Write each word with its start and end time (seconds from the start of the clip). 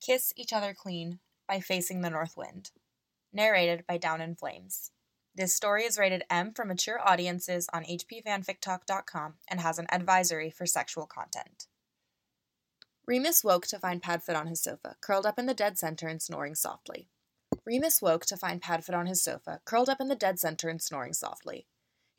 Kiss 0.00 0.32
Each 0.34 0.52
Other 0.54 0.72
Clean 0.72 1.18
by 1.46 1.60
Facing 1.60 2.00
the 2.00 2.08
North 2.08 2.34
Wind. 2.34 2.70
Narrated 3.34 3.84
by 3.86 3.98
Down 3.98 4.22
in 4.22 4.34
Flames. 4.34 4.92
This 5.34 5.54
story 5.54 5.84
is 5.84 5.98
rated 5.98 6.24
M 6.30 6.52
for 6.54 6.64
mature 6.64 6.98
audiences 7.06 7.68
on 7.72 7.84
hpfanfictalk.com 7.84 9.34
and 9.46 9.60
has 9.60 9.78
an 9.78 9.86
advisory 9.92 10.50
for 10.50 10.64
sexual 10.64 11.04
content. 11.04 11.66
Remus 13.06 13.44
woke 13.44 13.66
to 13.66 13.78
find 13.78 14.02
Padfoot 14.02 14.36
on 14.36 14.46
his 14.46 14.62
sofa, 14.62 14.96
curled 15.02 15.26
up 15.26 15.38
in 15.38 15.44
the 15.44 15.54
dead 15.54 15.78
center 15.78 16.08
and 16.08 16.22
snoring 16.22 16.54
softly. 16.54 17.10
Remus 17.66 18.00
woke 18.00 18.24
to 18.26 18.38
find 18.38 18.62
Padfoot 18.62 18.96
on 18.96 19.06
his 19.06 19.22
sofa, 19.22 19.60
curled 19.66 19.90
up 19.90 20.00
in 20.00 20.08
the 20.08 20.14
dead 20.14 20.38
center 20.38 20.70
and 20.70 20.80
snoring 20.80 21.12
softly. 21.12 21.66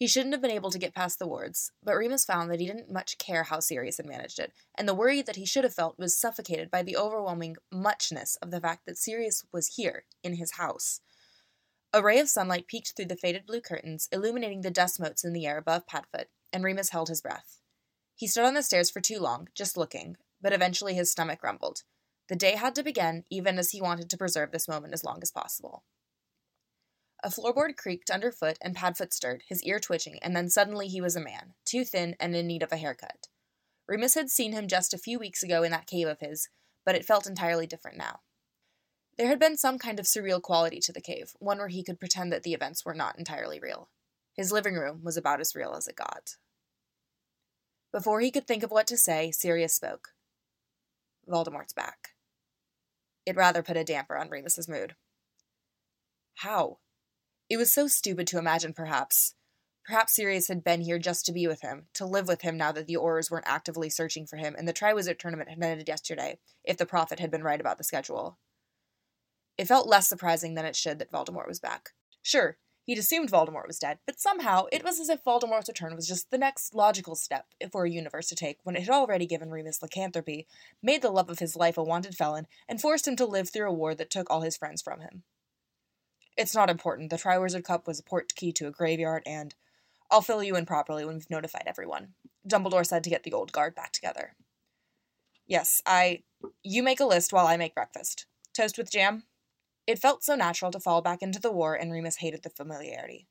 He 0.02 0.08
shouldn't 0.08 0.34
have 0.34 0.42
been 0.42 0.50
able 0.50 0.72
to 0.72 0.80
get 0.80 0.96
past 0.96 1.20
the 1.20 1.28
wards, 1.28 1.74
but 1.84 1.96
Remus 1.96 2.26
found 2.26 2.50
that 2.50 2.60
he 2.60 2.66
didn't 2.66 2.92
much 2.92 3.20
care 3.20 3.44
how 3.44 3.60
Sirius 3.60 3.98
had 3.98 4.08
managed 4.08 4.40
it, 4.40 4.52
and 4.74 4.90
the 4.90 4.96
worry 4.96 5.22
that 5.22 5.36
he 5.36 5.46
should 5.46 5.64
have 5.64 5.76
felt 5.76 6.00
was 6.00 6.18
suffocated 6.18 6.72
by 6.72 6.82
the 6.82 6.98
overwhelming 6.98 7.58
muchness 7.72 8.36
of 8.38 8.50
the 8.50 8.60
fact 8.60 8.88
that 8.88 8.98
Sirius 8.98 9.46
was 9.54 9.76
here, 9.76 10.06
in 10.24 10.38
his 10.38 10.54
house. 10.54 11.02
A 11.94 12.02
ray 12.02 12.18
of 12.18 12.30
sunlight 12.30 12.66
peeked 12.66 12.96
through 12.96 13.06
the 13.06 13.16
faded 13.16 13.46
blue 13.46 13.62
curtains, 13.62 14.10
illuminating 14.12 14.62
the 14.62 14.72
dust 14.72 15.00
motes 15.00 15.24
in 15.24 15.34
the 15.34 15.46
air 15.46 15.60
above 15.60 15.86
Padfoot, 15.86 16.30
and 16.52 16.64
Remus 16.64 16.90
held 16.90 17.10
his 17.10 17.22
breath. 17.22 17.60
He 18.16 18.26
stood 18.26 18.46
on 18.46 18.56
the 18.56 18.64
stairs 18.64 18.90
for 18.90 19.02
too 19.02 19.20
long, 19.20 19.50
just 19.54 19.78
looking, 19.78 20.18
but 20.42 20.52
eventually 20.52 20.96
his 20.96 21.12
stomach 21.12 21.44
rumbled. 21.44 21.84
The 22.28 22.36
day 22.36 22.56
had 22.56 22.74
to 22.74 22.82
begin, 22.82 23.26
even 23.30 23.60
as 23.60 23.70
he 23.70 23.84
wanted 23.84 24.10
to 24.10 24.18
preserve 24.18 24.50
this 24.50 24.68
moment 24.68 24.96
as 24.96 25.04
long 25.04 25.20
as 25.22 25.30
possible. 25.30 25.84
A 27.24 27.30
floorboard 27.30 27.78
creaked 27.78 28.10
underfoot, 28.10 28.58
and 28.62 28.76
Padfoot 28.76 29.14
stirred, 29.14 29.44
his 29.48 29.62
ear 29.64 29.80
twitching, 29.80 30.18
and 30.24 30.36
then 30.36 30.50
suddenly 30.50 30.88
he 30.88 31.02
was 31.02 31.16
a 31.16 31.22
man, 31.22 31.54
too 31.66 31.86
thin 31.86 32.16
and 32.20 32.36
in 32.36 32.48
need 32.48 32.64
of 32.64 32.72
a 32.72 32.78
haircut. 32.78 33.28
Remus 33.88 34.16
had 34.16 34.30
seen 34.30 34.54
him 34.54 34.68
just 34.68 34.94
a 34.94 34.98
few 34.98 35.20
weeks 35.20 35.44
ago 35.44 35.62
in 35.62 35.72
that 35.72 35.86
cave 35.86 36.08
of 36.08 36.20
his, 36.20 36.50
but 36.84 36.96
it 36.96 37.06
felt 37.06 37.28
entirely 37.28 37.68
different 37.68 37.98
now. 37.98 38.22
There 39.18 39.28
had 39.28 39.40
been 39.40 39.58
some 39.58 39.78
kind 39.78 40.00
of 40.00 40.06
surreal 40.06 40.42
quality 40.42 40.80
to 40.80 40.92
the 40.92 41.02
cave, 41.02 41.34
one 41.38 41.60
where 41.60 41.68
he 41.68 41.84
could 41.84 42.00
pretend 42.00 42.34
that 42.34 42.44
the 42.44 42.54
events 42.54 42.84
were 42.84 42.96
not 42.96 43.20
entirely 43.20 43.60
real. 43.60 43.90
His 44.36 44.52
living 44.52 44.76
room 44.76 45.02
was 45.04 45.18
about 45.18 45.42
as 45.42 45.54
real 45.54 45.76
as 45.76 45.88
it 45.88 45.96
got. 45.96 46.38
Before 47.92 48.22
he 48.22 48.32
could 48.32 48.48
think 48.48 48.64
of 48.64 48.72
what 48.72 48.88
to 48.88 48.98
say, 48.98 49.30
Sirius 49.30 49.76
spoke. 49.76 50.10
Voldemort's 51.28 51.74
back. 51.74 52.16
It 53.26 53.36
rather 53.36 53.62
put 53.62 53.78
a 53.78 53.84
damper 53.84 54.18
on 54.18 54.30
Remus's 54.30 54.68
mood. 54.68 54.96
How? 56.36 56.80
It 57.52 57.58
was 57.58 57.74
so 57.74 57.88
stupid 57.88 58.28
to 58.28 58.38
imagine, 58.38 58.72
perhaps. 58.72 59.36
Perhaps 59.84 60.16
Sirius 60.16 60.48
had 60.48 60.64
been 60.64 60.80
here 60.80 60.98
just 60.98 61.26
to 61.26 61.34
be 61.34 61.48
with 61.48 61.60
him, 61.60 61.88
to 61.96 62.06
live 62.06 62.30
with 62.30 62.44
him 62.44 62.56
now 62.56 62.72
that 62.72 62.88
the 62.88 62.96
Aurors 62.96 63.30
weren't 63.30 63.44
actively 63.46 63.90
searching 63.90 64.26
for 64.26 64.38
him 64.38 64.56
and 64.58 64.66
the 64.66 64.74
Triwizard 64.74 65.20
Tournament 65.20 65.50
had 65.50 65.62
ended 65.62 65.90
yesterday, 65.90 66.40
if 66.64 66.78
the 66.78 66.86
Prophet 66.86 67.20
had 67.20 67.30
been 67.30 67.44
right 67.44 67.60
about 67.60 67.78
the 67.78 67.84
schedule. 67.84 68.38
It 69.58 69.68
felt 69.68 69.90
less 69.90 70.08
surprising 70.08 70.54
than 70.54 70.64
it 70.64 70.78
should 70.78 70.98
that 71.00 71.12
Voldemort 71.12 71.50
was 71.50 71.60
back. 71.60 71.90
Sure, 72.22 72.58
he'd 72.86 72.98
assumed 72.98 73.30
Voldemort 73.30 73.68
was 73.68 73.80
dead, 73.80 74.00
but 74.06 74.18
somehow 74.18 74.68
it 74.72 74.86
was 74.86 75.02
as 75.02 75.10
if 75.10 75.22
Voldemort's 75.26 75.68
return 75.68 75.94
was 75.94 76.08
just 76.08 76.32
the 76.32 76.38
next 76.38 76.74
logical 76.74 77.16
step 77.16 77.48
for 77.70 77.84
a 77.84 77.92
universe 77.92 78.30
to 78.30 78.36
take 78.36 78.60
when 78.64 78.78
it 78.78 78.84
had 78.84 78.92
already 78.92 79.26
given 79.26 79.50
Remus 79.50 79.82
lycanthropy, 79.82 80.48
made 80.82 81.02
the 81.02 81.12
love 81.12 81.30
of 81.30 81.40
his 81.40 81.58
life 81.58 81.78
a 81.78 81.84
wanted 81.84 82.16
felon, 82.16 82.48
and 82.70 82.80
forced 82.80 83.06
him 83.06 83.18
to 83.18 83.26
live 83.26 83.50
through 83.50 83.70
a 83.70 83.74
war 83.74 83.94
that 83.94 84.10
took 84.10 84.30
all 84.30 84.40
his 84.40 84.56
friends 84.56 84.82
from 84.82 85.02
him. 85.02 85.24
It's 86.38 86.56
not 86.56 86.70
important. 86.70 87.10
The 87.10 87.18
Triwizard 87.18 87.64
Cup 87.64 87.88
was 87.88 88.00
a 88.00 88.04
port 88.04 88.34
key 88.36 88.52
to 88.54 88.68
a 88.68 88.72
graveyard, 88.72 89.24
and 89.26 89.54
I'll 90.10 90.22
fill 90.22 90.44
you 90.44 90.56
in 90.56 90.66
properly 90.66 91.06
when 91.06 91.16
we've 91.16 91.30
notified 91.30 91.64
everyone. 91.66 92.14
Dumbledore 92.48 92.86
said 92.86 93.04
to 93.04 93.10
get 93.10 93.24
the 93.24 93.34
old 93.34 93.52
guard 93.52 93.76
back 93.76 93.92
together. 93.92 94.36
Yes, 95.48 95.82
I. 95.86 96.24
You 96.64 96.82
make 96.82 97.00
a 97.00 97.06
list 97.06 97.34
while 97.34 97.48
I 97.48 97.58
make 97.58 97.76
breakfast. 97.76 98.26
Toast 98.54 98.78
with 98.78 98.92
jam? 98.92 99.24
It 99.86 100.00
felt 100.00 100.24
so 100.24 100.36
natural 100.36 100.72
to 100.72 100.80
fall 100.80 101.02
back 101.02 101.22
into 101.22 101.40
the 101.40 101.52
war, 101.52 101.76
and 101.76 101.92
Remus 101.92 102.18
hated 102.18 102.44
the 102.44 102.50
familiarity. 102.50 103.28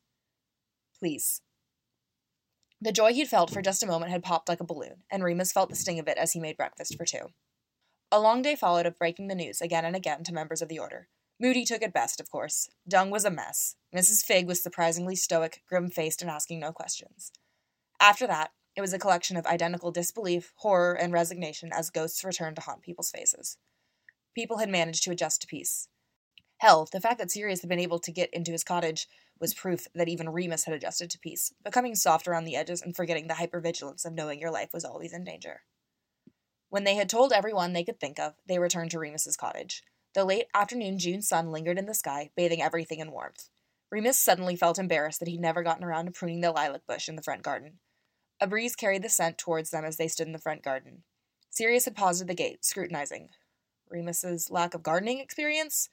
Please. 0.98 1.40
The 2.80 2.92
joy 2.92 3.12
he'd 3.12 3.28
felt 3.28 3.50
for 3.50 3.62
just 3.62 3.82
a 3.82 3.86
moment 3.86 4.10
had 4.10 4.22
popped 4.22 4.48
like 4.48 4.60
a 4.60 4.64
balloon, 4.64 5.02
and 5.10 5.22
Remus 5.22 5.52
felt 5.52 5.70
the 5.70 5.76
sting 5.76 5.98
of 5.98 6.08
it 6.08 6.18
as 6.18 6.32
he 6.32 6.40
made 6.40 6.56
breakfast 6.56 6.96
for 6.96 7.04
two. 7.04 7.30
A 8.12 8.20
long 8.20 8.42
day 8.42 8.56
followed 8.56 8.86
of 8.86 8.98
breaking 8.98 9.28
the 9.28 9.34
news 9.34 9.60
again 9.60 9.84
and 9.84 9.94
again 9.94 10.24
to 10.24 10.32
members 10.32 10.62
of 10.62 10.68
the 10.68 10.78
Order, 10.78 11.08
Moody 11.40 11.64
took 11.64 11.80
it 11.80 11.94
best, 11.94 12.20
of 12.20 12.30
course. 12.30 12.68
Dung 12.86 13.10
was 13.10 13.24
a 13.24 13.30
mess. 13.30 13.76
Mrs. 13.96 14.22
Fig 14.22 14.46
was 14.46 14.62
surprisingly 14.62 15.16
stoic, 15.16 15.62
grim 15.66 15.88
faced, 15.88 16.20
and 16.20 16.30
asking 16.30 16.60
no 16.60 16.70
questions. 16.70 17.32
After 17.98 18.26
that, 18.26 18.50
it 18.76 18.82
was 18.82 18.92
a 18.92 18.98
collection 18.98 19.38
of 19.38 19.46
identical 19.46 19.90
disbelief, 19.90 20.52
horror, 20.56 20.92
and 20.92 21.14
resignation 21.14 21.70
as 21.72 21.88
ghosts 21.88 22.22
returned 22.24 22.56
to 22.56 22.62
haunt 22.62 22.82
people's 22.82 23.10
faces. 23.10 23.56
People 24.34 24.58
had 24.58 24.68
managed 24.68 25.02
to 25.04 25.10
adjust 25.10 25.40
to 25.40 25.46
peace. 25.46 25.88
Hell, 26.58 26.86
the 26.92 27.00
fact 27.00 27.18
that 27.18 27.30
Sirius 27.30 27.62
had 27.62 27.70
been 27.70 27.80
able 27.80 27.98
to 28.00 28.12
get 28.12 28.28
into 28.34 28.52
his 28.52 28.62
cottage 28.62 29.08
was 29.40 29.54
proof 29.54 29.86
that 29.94 30.08
even 30.08 30.28
Remus 30.28 30.64
had 30.64 30.74
adjusted 30.74 31.08
to 31.10 31.18
peace, 31.18 31.54
becoming 31.64 31.94
soft 31.94 32.28
around 32.28 32.44
the 32.44 32.54
edges 32.54 32.82
and 32.82 32.94
forgetting 32.94 33.28
the 33.28 33.34
hypervigilance 33.34 34.04
of 34.04 34.12
knowing 34.12 34.38
your 34.38 34.50
life 34.50 34.74
was 34.74 34.84
always 34.84 35.14
in 35.14 35.24
danger. 35.24 35.62
When 36.68 36.84
they 36.84 36.96
had 36.96 37.08
told 37.08 37.32
everyone 37.32 37.72
they 37.72 37.82
could 37.82 37.98
think 37.98 38.18
of, 38.18 38.34
they 38.46 38.58
returned 38.58 38.90
to 38.90 38.98
Remus's 38.98 39.38
cottage. 39.38 39.82
The 40.12 40.24
late 40.24 40.46
afternoon 40.54 40.98
June 40.98 41.22
sun 41.22 41.52
lingered 41.52 41.78
in 41.78 41.86
the 41.86 41.94
sky, 41.94 42.30
bathing 42.34 42.60
everything 42.60 42.98
in 42.98 43.12
warmth. 43.12 43.48
Remus 43.90 44.18
suddenly 44.18 44.56
felt 44.56 44.78
embarrassed 44.78 45.20
that 45.20 45.28
he'd 45.28 45.40
never 45.40 45.62
gotten 45.62 45.84
around 45.84 46.06
to 46.06 46.12
pruning 46.12 46.40
the 46.40 46.50
lilac 46.50 46.86
bush 46.86 47.08
in 47.08 47.14
the 47.14 47.22
front 47.22 47.42
garden. 47.42 47.78
A 48.40 48.46
breeze 48.48 48.74
carried 48.74 49.02
the 49.02 49.08
scent 49.08 49.38
towards 49.38 49.70
them 49.70 49.84
as 49.84 49.98
they 49.98 50.08
stood 50.08 50.26
in 50.26 50.32
the 50.32 50.38
front 50.38 50.62
garden. 50.62 51.04
Sirius 51.50 51.84
had 51.84 51.94
paused 51.94 52.20
at 52.20 52.26
the 52.26 52.34
gate, 52.34 52.64
scrutinizing. 52.64 53.28
Remus's 53.88 54.50
lack 54.50 54.74
of 54.74 54.82
gardening 54.82 55.18
experience? 55.18 55.88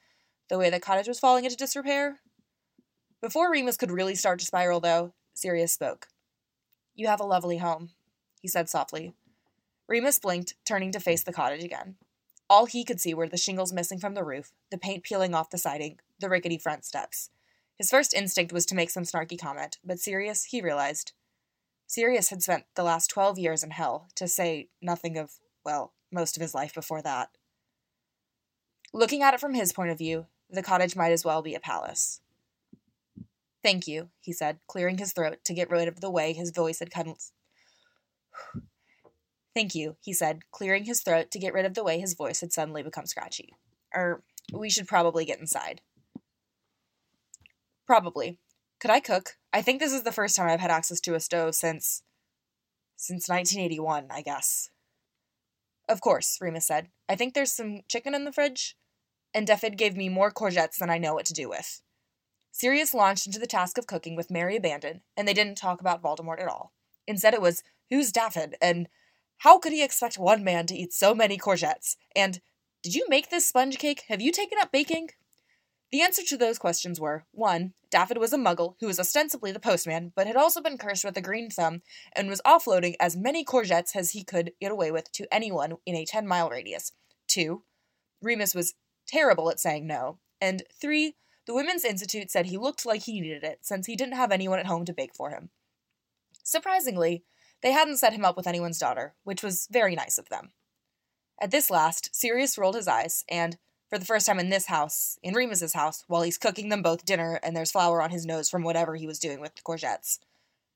The 0.50 0.58
way 0.58 0.70
the 0.70 0.80
cottage 0.80 1.08
was 1.08 1.20
falling 1.20 1.46
into 1.46 1.58
disrepair? 1.58 2.20
Before 3.22 3.52
Remus 3.52 3.78
could 3.78 3.92
really 3.92 4.16
start 4.16 4.40
to 4.40 4.46
spiral, 4.46 4.80
though, 4.80 5.14
Sirius 5.34 5.74
spoke. 5.74 6.08
You 6.96 7.08
have 7.08 7.20
a 7.20 7.26
lovely 7.26 7.58
home, 7.58 7.92
he 8.42 8.48
said 8.48 8.70
softly. 8.70 9.14
Remus 9.88 10.20
blinked, 10.20 10.56
turning 10.66 10.92
to 10.92 11.00
face 11.00 11.24
the 11.24 11.34
cottage 11.34 11.64
again. 11.64 11.98
All 12.50 12.66
he 12.66 12.86
could 12.86 13.02
see 13.02 13.14
were 13.14 13.28
the 13.28 13.38
shingles 13.38 13.74
missing 13.74 14.00
from 14.00 14.14
the 14.14 14.24
roof, 14.24 14.54
the 14.72 14.78
paint 14.78 15.04
peeling 15.04 15.36
off 15.36 15.50
the 15.50 15.58
siding, 15.58 16.00
the 16.20 16.30
rickety 16.30 16.58
front 16.58 16.86
steps. 16.86 17.30
His 17.78 17.90
first 17.90 18.14
instinct 18.14 18.54
was 18.54 18.66
to 18.68 18.76
make 18.76 18.90
some 18.90 19.04
snarky 19.04 19.40
comment, 19.40 19.78
but 19.84 20.00
Sirius, 20.00 20.46
he 20.46 20.62
realized. 20.62 21.12
Sirius 21.86 22.30
had 22.30 22.42
spent 22.42 22.64
the 22.76 22.84
last 22.84 23.10
twelve 23.10 23.38
years 23.38 23.64
in 23.64 23.72
hell, 23.72 24.08
to 24.16 24.28
say 24.28 24.70
nothing 24.82 25.18
of, 25.18 25.34
well, 25.66 25.94
most 26.12 26.38
of 26.38 26.42
his 26.42 26.56
life 26.56 26.74
before 26.74 27.02
that. 27.02 27.30
Looking 28.94 29.22
at 29.22 29.34
it 29.34 29.40
from 29.40 29.54
his 29.54 29.74
point 29.74 29.92
of 29.92 29.98
view, 29.98 30.28
the 30.50 30.64
cottage 30.64 30.96
might 30.96 31.12
as 31.12 31.26
well 31.26 31.42
be 31.42 31.54
a 31.54 31.60
palace. 31.60 32.22
Thank 33.62 33.88
you, 33.88 34.10
he 34.22 34.32
said, 34.32 34.60
clearing 34.68 34.98
his 34.98 35.12
throat 35.12 35.40
to 35.44 35.54
get 35.54 35.70
rid 35.70 35.88
of 35.90 36.00
the 36.00 36.10
way 36.10 36.32
his 36.32 36.52
voice 36.52 36.80
had 36.80 36.92
come. 36.92 37.16
Thank 39.58 39.74
you, 39.74 39.96
he 40.02 40.14
said, 40.14 40.42
clearing 40.52 40.84
his 40.84 41.02
throat 41.02 41.32
to 41.32 41.40
get 41.40 41.52
rid 41.52 41.66
of 41.66 41.74
the 41.74 41.84
way 41.84 42.00
his 42.00 42.14
voice 42.14 42.42
had 42.42 42.54
suddenly 42.54 42.84
become 42.84 43.08
scratchy. 43.08 43.56
Er, 43.96 44.22
we 44.54 44.70
should 44.70 44.88
probably 44.88 45.26
get 45.26 45.40
inside. 45.40 45.82
Probably. 47.88 48.38
Could 48.80 48.92
I 48.92 49.00
cook? 49.00 49.38
I 49.52 49.64
think 49.64 49.80
this 49.80 49.94
is 49.94 50.04
the 50.04 50.12
first 50.12 50.36
time 50.36 50.48
I've 50.48 50.60
had 50.60 50.70
access 50.70 51.00
to 51.00 51.16
a 51.16 51.20
stove 51.20 51.56
since. 51.56 52.04
since 52.98 53.28
1981, 53.28 54.10
I 54.12 54.22
guess. 54.22 54.70
Of 55.90 56.02
course, 56.02 56.38
Remus 56.40 56.68
said. 56.68 56.90
I 57.10 57.16
think 57.16 57.34
there's 57.34 57.52
some 57.52 57.80
chicken 57.90 58.14
in 58.14 58.26
the 58.26 58.32
fridge. 58.32 58.78
And 59.34 59.48
Dafydd 59.48 59.76
gave 59.76 59.98
me 59.98 60.08
more 60.08 60.30
courgettes 60.30 60.78
than 60.78 60.92
I 60.92 61.00
know 61.00 61.16
what 61.16 61.26
to 61.26 61.34
do 61.34 61.50
with. 61.50 61.82
Sirius 62.52 62.94
launched 62.94 63.26
into 63.26 63.40
the 63.40 63.48
task 63.48 63.80
of 63.80 63.88
cooking 63.88 64.16
with 64.16 64.30
merry 64.30 64.56
abandon, 64.56 65.02
and 65.18 65.28
they 65.28 65.34
didn't 65.34 65.58
talk 65.58 65.82
about 65.82 66.04
Voldemort 66.04 66.40
at 66.40 66.48
all. 66.48 66.74
Instead, 67.08 67.34
it 67.34 67.42
was, 67.42 67.64
who's 67.90 68.12
Dafydd? 68.12 68.54
And 68.62 68.88
how 69.38 69.60
could 69.60 69.72
he 69.72 69.84
expect 69.84 70.18
one 70.18 70.44
man 70.44 70.66
to 70.68 70.76
eat 70.76 70.94
so 70.94 71.14
many 71.14 71.38
courgettes? 71.38 71.96
And 72.16 72.42
did 72.84 72.96
you 72.96 73.06
make 73.10 73.30
this 73.30 73.48
sponge 73.48 73.78
cake? 73.78 74.04
Have 74.08 74.22
you 74.22 74.32
taken 74.32 74.58
up 74.60 74.72
baking? 74.72 75.10
The 75.92 76.02
answer 76.02 76.22
to 76.24 76.38
those 76.38 76.58
questions 76.58 77.00
were 77.00 77.26
1. 77.32 77.74
Dafydd 77.92 78.18
was 78.18 78.34
a 78.34 78.38
muggle 78.38 78.76
who 78.80 78.88
was 78.88 79.00
ostensibly 79.00 79.54
the 79.54 79.60
postman, 79.60 80.12
but 80.16 80.28
had 80.28 80.36
also 80.36 80.62
been 80.62 80.78
cursed 80.78 81.06
with 81.06 81.16
a 81.16 81.22
green 81.22 81.50
thumb 81.50 81.82
and 82.14 82.28
was 82.28 82.42
offloading 82.46 82.96
as 83.00 83.16
many 83.16 83.46
courgettes 83.46 83.96
as 83.96 84.12
he 84.12 84.24
could 84.24 84.52
get 84.60 84.72
away 84.72 84.92
with 84.92 85.10
to 85.14 85.34
anyone 85.34 85.76
in 85.86 85.96
a 85.96 86.06
10 86.06 86.28
mile 86.28 86.50
radius. 86.50 86.92
2. 87.28 87.64
Remus 88.22 88.54
was 88.54 88.74
terrible 89.08 89.50
at 89.50 89.60
saying 89.60 89.88
no. 89.88 90.20
And 90.42 90.64
3. 90.80 91.16
The 91.46 91.54
Women's 91.54 91.86
Institute 91.86 92.30
said 92.30 92.48
he 92.48 92.58
looked 92.58 92.86
like 92.86 93.04
he 93.04 93.22
needed 93.22 93.44
it 93.44 93.60
since 93.62 93.88
he 93.88 93.96
didn't 93.96 94.16
have 94.16 94.34
anyone 94.34 94.60
at 94.60 94.66
home 94.66 94.84
to 94.84 94.94
bake 94.94 95.16
for 95.16 95.30
him. 95.30 95.50
Surprisingly, 96.44 97.24
they 97.62 97.72
hadn't 97.72 97.98
set 97.98 98.14
him 98.14 98.26
up 98.26 98.38
with 98.38 98.48
anyone's 98.48 98.80
daughter, 98.80 99.16
which 99.24 99.44
was 99.44 99.68
very 99.72 99.96
nice 99.96 100.18
of 100.18 100.30
them. 100.30 100.52
At 101.40 101.52
this 101.52 101.70
last, 101.70 102.16
Sirius 102.16 102.58
rolled 102.58 102.76
his 102.76 102.88
eyes, 102.88 103.24
and, 103.30 103.58
for 103.90 103.98
the 103.98 104.06
first 104.06 104.26
time 104.26 104.40
in 104.40 104.50
this 104.50 104.68
house, 104.68 105.18
in 105.22 105.34
Remus's 105.34 105.74
house, 105.74 106.04
while 106.08 106.24
he's 106.24 106.38
cooking 106.38 106.70
them 106.70 106.82
both 106.82 107.06
dinner 107.06 107.40
and 107.44 107.56
there's 107.56 107.72
flour 107.72 108.02
on 108.02 108.10
his 108.10 108.26
nose 108.26 108.50
from 108.50 108.64
whatever 108.64 108.96
he 108.96 109.08
was 109.08 109.20
doing 109.20 109.40
with 109.40 109.56
the 109.56 109.62
courgettes, 109.62 110.20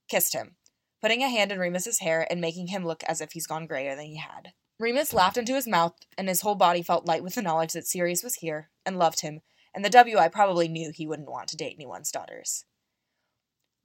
kissed 0.08 0.34
him, 0.34 0.56
putting 1.02 1.24
a 1.24 1.30
hand 1.30 1.52
in 1.52 1.60
Remus's 1.60 2.00
hair 2.00 2.28
and 2.30 2.40
making 2.40 2.68
him 2.68 2.86
look 2.86 3.04
as 3.06 3.22
if 3.22 3.32
he's 3.32 3.48
gone 3.48 3.66
grayer 3.66 3.96
than 3.96 4.06
he 4.06 4.18
had. 4.18 4.54
Remus 4.80 5.14
laughed 5.14 5.38
into 5.38 5.56
his 5.56 5.68
mouth, 5.68 5.96
and 6.18 6.28
his 6.28 6.42
whole 6.42 6.56
body 6.56 6.82
felt 6.82 7.06
light 7.06 7.24
with 7.24 7.36
the 7.36 7.42
knowledge 7.42 7.74
that 7.74 7.88
Sirius 7.88 8.24
was 8.24 8.36
here 8.36 8.70
and 8.86 8.98
loved 8.98 9.22
him, 9.22 9.42
and 9.74 9.86
the 9.86 9.90
WI 9.90 10.28
probably 10.28 10.68
knew 10.68 10.92
he 10.92 11.08
wouldn't 11.08 11.30
want 11.30 11.48
to 11.50 11.58
date 11.58 11.76
anyone's 11.76 12.12
daughters. 12.12 12.66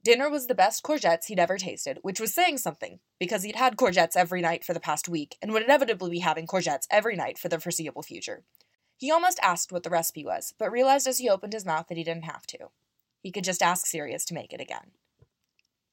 Dinner 0.07 0.29
was 0.29 0.47
the 0.47 0.55
best 0.55 0.83
courgettes 0.83 1.25
he'd 1.25 1.37
ever 1.37 1.57
tasted, 1.57 1.99
which 2.01 2.21
was 2.21 2.33
saying 2.33 2.59
something, 2.59 3.01
because 3.19 3.43
he'd 3.43 3.57
had 3.57 3.75
courgettes 3.75 4.15
every 4.15 4.39
night 4.39 4.63
for 4.63 4.73
the 4.73 4.79
past 4.79 5.09
week 5.09 5.35
and 5.41 5.51
would 5.51 5.63
inevitably 5.63 6.09
be 6.09 6.19
having 6.19 6.47
courgettes 6.47 6.87
every 6.89 7.17
night 7.17 7.37
for 7.37 7.49
the 7.49 7.59
foreseeable 7.59 8.03
future. 8.03 8.45
He 8.95 9.11
almost 9.11 9.37
asked 9.43 9.73
what 9.73 9.83
the 9.83 9.89
recipe 9.89 10.23
was, 10.23 10.53
but 10.57 10.71
realized 10.71 11.07
as 11.07 11.17
he 11.17 11.27
opened 11.27 11.51
his 11.51 11.65
mouth 11.65 11.87
that 11.89 11.97
he 11.97 12.05
didn't 12.05 12.23
have 12.23 12.47
to. 12.47 12.69
He 13.19 13.33
could 13.33 13.43
just 13.43 13.61
ask 13.61 13.85
Sirius 13.85 14.23
to 14.27 14.33
make 14.33 14.53
it 14.53 14.61
again. 14.61 14.91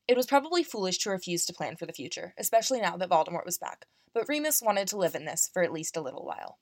It 0.07 0.17
was 0.17 0.27
probably 0.27 0.63
foolish 0.63 0.99
to 0.99 1.11
refuse 1.11 1.45
to 1.47 1.53
plan 1.53 1.75
for 1.75 1.87
the 1.87 1.93
future, 1.93 2.35
especially 2.39 2.81
now 2.81 2.97
that 2.97 3.11
Voldemort 3.11 3.45
was 3.45 3.59
back, 3.59 3.87
but 4.13 4.29
Remus 4.29 4.63
wanted 4.63 4.87
to 4.87 4.97
live 4.97 5.17
in 5.17 5.25
this 5.25 5.51
for 5.53 5.65
at 5.65 5.73
least 5.73 5.97
a 5.97 6.01
little 6.01 6.25
while. 6.25 6.59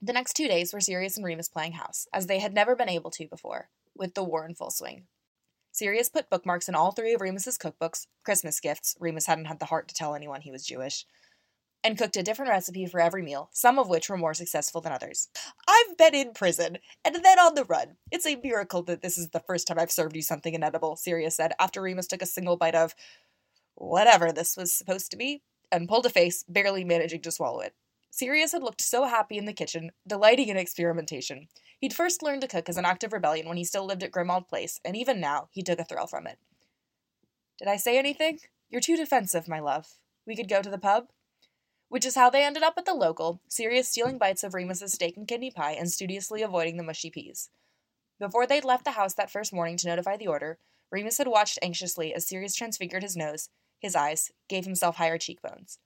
The 0.00 0.14
next 0.14 0.32
two 0.32 0.48
days 0.48 0.72
were 0.72 0.80
Sirius 0.80 1.18
and 1.18 1.26
Remus 1.26 1.50
playing 1.50 1.72
house, 1.72 2.06
as 2.10 2.26
they 2.26 2.38
had 2.38 2.54
never 2.54 2.74
been 2.74 2.88
able 2.88 3.10
to 3.10 3.28
before, 3.28 3.68
with 3.94 4.14
the 4.14 4.24
war 4.24 4.46
in 4.46 4.54
full 4.54 4.70
swing. 4.70 5.08
Sirius 5.74 6.08
put 6.08 6.30
bookmarks 6.30 6.68
in 6.68 6.76
all 6.76 6.92
three 6.92 7.14
of 7.14 7.20
Remus's 7.20 7.58
cookbooks, 7.58 8.06
Christmas 8.24 8.60
gifts, 8.60 8.96
Remus 9.00 9.26
hadn't 9.26 9.46
had 9.46 9.58
the 9.58 9.64
heart 9.64 9.88
to 9.88 9.94
tell 9.94 10.14
anyone 10.14 10.40
he 10.40 10.52
was 10.52 10.64
Jewish, 10.64 11.04
and 11.82 11.98
cooked 11.98 12.16
a 12.16 12.22
different 12.22 12.50
recipe 12.50 12.86
for 12.86 13.00
every 13.00 13.22
meal, 13.22 13.50
some 13.52 13.76
of 13.80 13.88
which 13.88 14.08
were 14.08 14.16
more 14.16 14.34
successful 14.34 14.80
than 14.80 14.92
others. 14.92 15.30
I've 15.66 15.98
been 15.98 16.14
in 16.14 16.32
prison, 16.32 16.78
and 17.04 17.16
then 17.16 17.40
on 17.40 17.56
the 17.56 17.64
run. 17.64 17.96
It's 18.12 18.24
a 18.24 18.36
miracle 18.36 18.84
that 18.84 19.02
this 19.02 19.18
is 19.18 19.30
the 19.30 19.40
first 19.40 19.66
time 19.66 19.80
I've 19.80 19.90
served 19.90 20.14
you 20.14 20.22
something 20.22 20.54
inedible, 20.54 20.94
Sirius 20.94 21.34
said, 21.34 21.54
after 21.58 21.82
Remus 21.82 22.06
took 22.06 22.22
a 22.22 22.26
single 22.26 22.56
bite 22.56 22.76
of 22.76 22.94
whatever 23.74 24.30
this 24.30 24.56
was 24.56 24.72
supposed 24.72 25.10
to 25.10 25.16
be, 25.16 25.42
and 25.72 25.88
pulled 25.88 26.06
a 26.06 26.10
face, 26.10 26.44
barely 26.48 26.84
managing 26.84 27.22
to 27.22 27.32
swallow 27.32 27.58
it. 27.58 27.74
Sirius 28.16 28.52
had 28.52 28.62
looked 28.62 28.80
so 28.80 29.04
happy 29.04 29.38
in 29.38 29.44
the 29.44 29.52
kitchen, 29.52 29.90
delighting 30.06 30.48
in 30.48 30.56
experimentation. 30.56 31.48
He'd 31.80 31.92
first 31.92 32.22
learned 32.22 32.42
to 32.42 32.48
cook 32.48 32.68
as 32.68 32.76
an 32.76 32.84
act 32.84 33.02
of 33.02 33.12
rebellion 33.12 33.48
when 33.48 33.56
he 33.56 33.64
still 33.64 33.84
lived 33.84 34.04
at 34.04 34.12
Grimmauld 34.12 34.46
Place, 34.46 34.78
and 34.84 34.96
even 34.96 35.20
now 35.20 35.48
he 35.50 35.62
took 35.62 35.80
a 35.80 35.84
thrill 35.84 36.06
from 36.06 36.26
it. 36.26 36.38
Did 37.58 37.68
I 37.68 37.76
say 37.76 37.98
anything? 37.98 38.38
You're 38.70 38.80
too 38.80 38.96
defensive, 38.96 39.48
my 39.48 39.58
love. 39.58 39.88
We 40.26 40.36
could 40.36 40.48
go 40.48 40.62
to 40.62 40.70
the 40.70 40.78
pub? 40.78 41.08
which 41.94 42.04
is 42.04 42.16
how 42.16 42.28
they 42.28 42.44
ended 42.44 42.64
up 42.64 42.74
at 42.76 42.86
the 42.86 42.92
local, 42.92 43.40
Sirius 43.46 43.88
stealing 43.88 44.18
bites 44.18 44.42
of 44.42 44.52
Remus's 44.52 44.92
steak 44.92 45.16
and 45.16 45.28
kidney 45.28 45.52
pie 45.52 45.76
and 45.78 45.88
studiously 45.88 46.42
avoiding 46.42 46.76
the 46.76 46.82
mushy 46.82 47.08
peas. 47.08 47.50
Before 48.18 48.48
they'd 48.48 48.64
left 48.64 48.84
the 48.84 48.90
house 48.98 49.14
that 49.14 49.30
first 49.30 49.52
morning 49.52 49.76
to 49.76 49.86
notify 49.86 50.16
the 50.16 50.26
order, 50.26 50.58
Remus 50.90 51.18
had 51.18 51.28
watched 51.28 51.56
anxiously 51.62 52.12
as 52.12 52.26
Sirius 52.26 52.56
transfigured 52.56 53.04
his 53.04 53.16
nose, 53.16 53.48
his 53.78 53.94
eyes, 53.94 54.32
gave 54.48 54.64
himself 54.64 54.96
higher 54.96 55.18
cheekbones. 55.18 55.78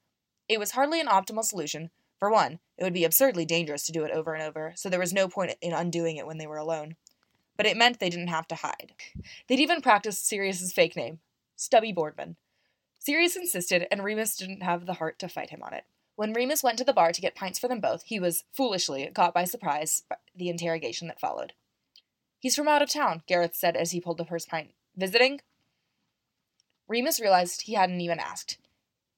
It 0.49 0.59
was 0.59 0.71
hardly 0.71 0.99
an 0.99 1.09
optimal 1.09 1.45
solution. 1.45 1.91
For 2.19 2.31
one, 2.31 2.59
it 2.77 2.85
would 2.85 2.93
be 2.93 3.05
absurdly 3.05 3.45
dangerous 3.45 3.87
to 3.87 3.93
do 3.93 4.05
it 4.05 4.11
over 4.11 4.35
and 4.35 4.43
over, 4.43 4.73
so 4.77 4.89
there 4.89 4.99
was 4.99 5.13
no 5.13 5.29
point 5.29 5.55
in 5.61 5.73
undoing 5.73 6.17
it 6.17 6.27
when 6.27 6.39
they 6.39 6.47
were 6.47 6.59
alone. 6.59 6.97
But 7.57 7.67
it 7.67 7.77
meant 7.77 7.99
they 7.99 8.11
didn't 8.11 8.29
have 8.29 8.49
to 8.49 8.57
hide. 8.57 8.93
They'd 9.47 9.61
even 9.61 9.81
practiced 9.81 10.27
Sirius's 10.27 10.73
fake 10.73 10.97
name, 10.97 11.21
Stubby 11.57 11.93
Boardman. 11.93 12.37
Sirius 12.99 13.37
insisted, 13.37 13.87
and 13.91 14.03
Remus 14.03 14.37
didn't 14.37 14.63
have 14.63 14.87
the 14.87 14.95
heart 14.95 15.19
to 15.21 15.29
fight 15.29 15.51
him 15.51 15.63
on 15.63 15.73
it. 15.73 15.85
When 16.17 16.33
Remus 16.33 16.65
went 16.65 16.79
to 16.79 16.85
the 16.85 16.93
bar 16.93 17.13
to 17.13 17.21
get 17.21 17.37
pints 17.37 17.61
for 17.61 17.69
them 17.69 17.81
both, 17.81 18.03
he 18.05 18.19
was, 18.19 18.45
foolishly, 18.53 19.09
caught 19.15 19.33
by 19.33 19.45
surprise 19.45 20.03
by 20.09 20.17
the 20.35 20.49
interrogation 20.49 21.07
that 21.09 21.21
followed. 21.21 21.53
He's 22.41 22.57
from 22.57 22.69
out 22.69 22.83
of 22.83 22.91
town, 22.91 23.23
Gareth 23.27 23.55
said 23.55 23.77
as 23.77 23.93
he 23.93 24.01
pulled 24.01 24.19
the 24.19 24.25
first 24.25 24.49
pint. 24.49 24.71
Visiting? 24.97 25.41
Remus 26.89 27.21
realized 27.21 27.63
he 27.63 27.75
hadn't 27.75 28.01
even 28.01 28.19
asked. 28.19 28.59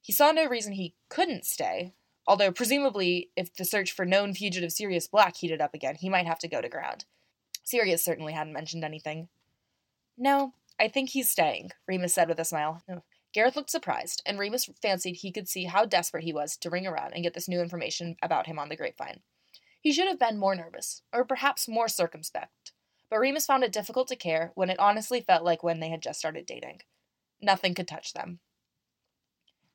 He 0.03 0.13
saw 0.13 0.33
no 0.33 0.47
reason 0.47 0.73
he 0.73 0.95
couldn't 1.09 1.47
stay, 1.47 1.93
although 2.27 2.53
presumably 2.53 3.31
if 3.37 3.55
the 3.55 3.65
search 3.65 3.93
for 3.93 4.05
known 4.05 4.35
fugitive 4.35 4.73
Sirius 4.73 5.09
Black 5.09 5.37
heated 5.37 5.61
up 5.61 5.75
again, 5.75 5.97
he 5.97 6.09
might 6.09 6.27
have 6.27 6.39
to 6.41 6.49
go 6.49 6.61
to 6.61 6.69
ground. 6.69 7.05
Sirius 7.65 8.05
certainly 8.05 8.33
hadn't 8.33 8.53
mentioned 8.53 8.85
anything. 8.85 9.29
No, 10.17 10.55
I 10.79 10.89
think 10.89 11.11
he's 11.11 11.31
staying, 11.31 11.71
Remus 11.87 12.15
said 12.15 12.29
with 12.29 12.41
a 12.41 12.45
smile. 12.45 12.83
Gareth 13.33 13.55
looked 13.55 13.71
surprised, 13.71 14.23
and 14.27 14.39
Remus 14.39 14.69
fancied 14.83 15.17
he 15.17 15.31
could 15.31 15.49
see 15.49 15.65
how 15.65 15.85
desperate 15.85 16.25
he 16.25 16.33
was 16.33 16.57
to 16.57 16.71
ring 16.71 16.87
around 16.87 17.13
and 17.13 17.23
get 17.23 17.35
this 17.35 17.49
new 17.49 17.61
information 17.61 18.17
about 18.23 18.47
him 18.47 18.59
on 18.59 18.69
the 18.69 18.77
grapevine. 18.77 19.21
He 19.81 19.93
should 19.93 20.09
have 20.09 20.19
been 20.19 20.39
more 20.39 20.55
nervous, 20.55 21.03
or 21.13 21.25
perhaps 21.25 21.69
more 21.69 21.89
circumspect, 21.89 22.73
but 23.09 23.19
Remus 23.19 23.47
found 23.47 23.65
it 23.65 23.73
difficult 23.73 24.09
to 24.09 24.17
care 24.17 24.53
when 24.55 24.69
it 24.69 24.79
honestly 24.79 25.21
felt 25.21 25.45
like 25.45 25.63
when 25.63 25.81
they 25.81 25.89
had 25.91 26.03
just 26.03 26.19
started 26.19 26.45
dating. 26.45 26.81
Nothing 27.41 27.75
could 27.75 27.89
touch 27.89 28.13
them. 28.13 28.41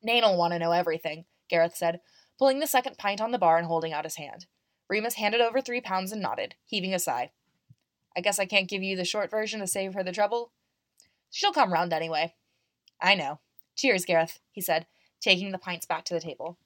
Nane'll 0.06 0.36
want 0.36 0.52
to 0.52 0.58
know 0.58 0.72
everything, 0.72 1.24
Gareth 1.48 1.76
said, 1.76 2.00
pulling 2.38 2.60
the 2.60 2.66
second 2.66 2.98
pint 2.98 3.20
on 3.20 3.30
the 3.32 3.38
bar 3.38 3.58
and 3.58 3.66
holding 3.66 3.92
out 3.92 4.04
his 4.04 4.16
hand. 4.16 4.46
Remus 4.88 5.14
handed 5.14 5.40
over 5.40 5.60
three 5.60 5.80
pounds 5.80 6.12
and 6.12 6.22
nodded, 6.22 6.54
heaving 6.64 6.94
a 6.94 6.98
sigh. 6.98 7.30
I 8.16 8.20
guess 8.20 8.38
I 8.38 8.46
can't 8.46 8.68
give 8.68 8.82
you 8.82 8.96
the 8.96 9.04
short 9.04 9.30
version 9.30 9.60
to 9.60 9.66
save 9.66 9.94
her 9.94 10.02
the 10.02 10.12
trouble. 10.12 10.52
She'll 11.30 11.52
come 11.52 11.72
round 11.72 11.92
anyway. 11.92 12.34
I 13.00 13.14
know. 13.14 13.40
Cheers, 13.76 14.04
Gareth, 14.04 14.40
he 14.50 14.60
said, 14.60 14.86
taking 15.20 15.50
the 15.50 15.58
pints 15.58 15.86
back 15.86 16.04
to 16.06 16.14
the 16.14 16.20
table. 16.20 16.58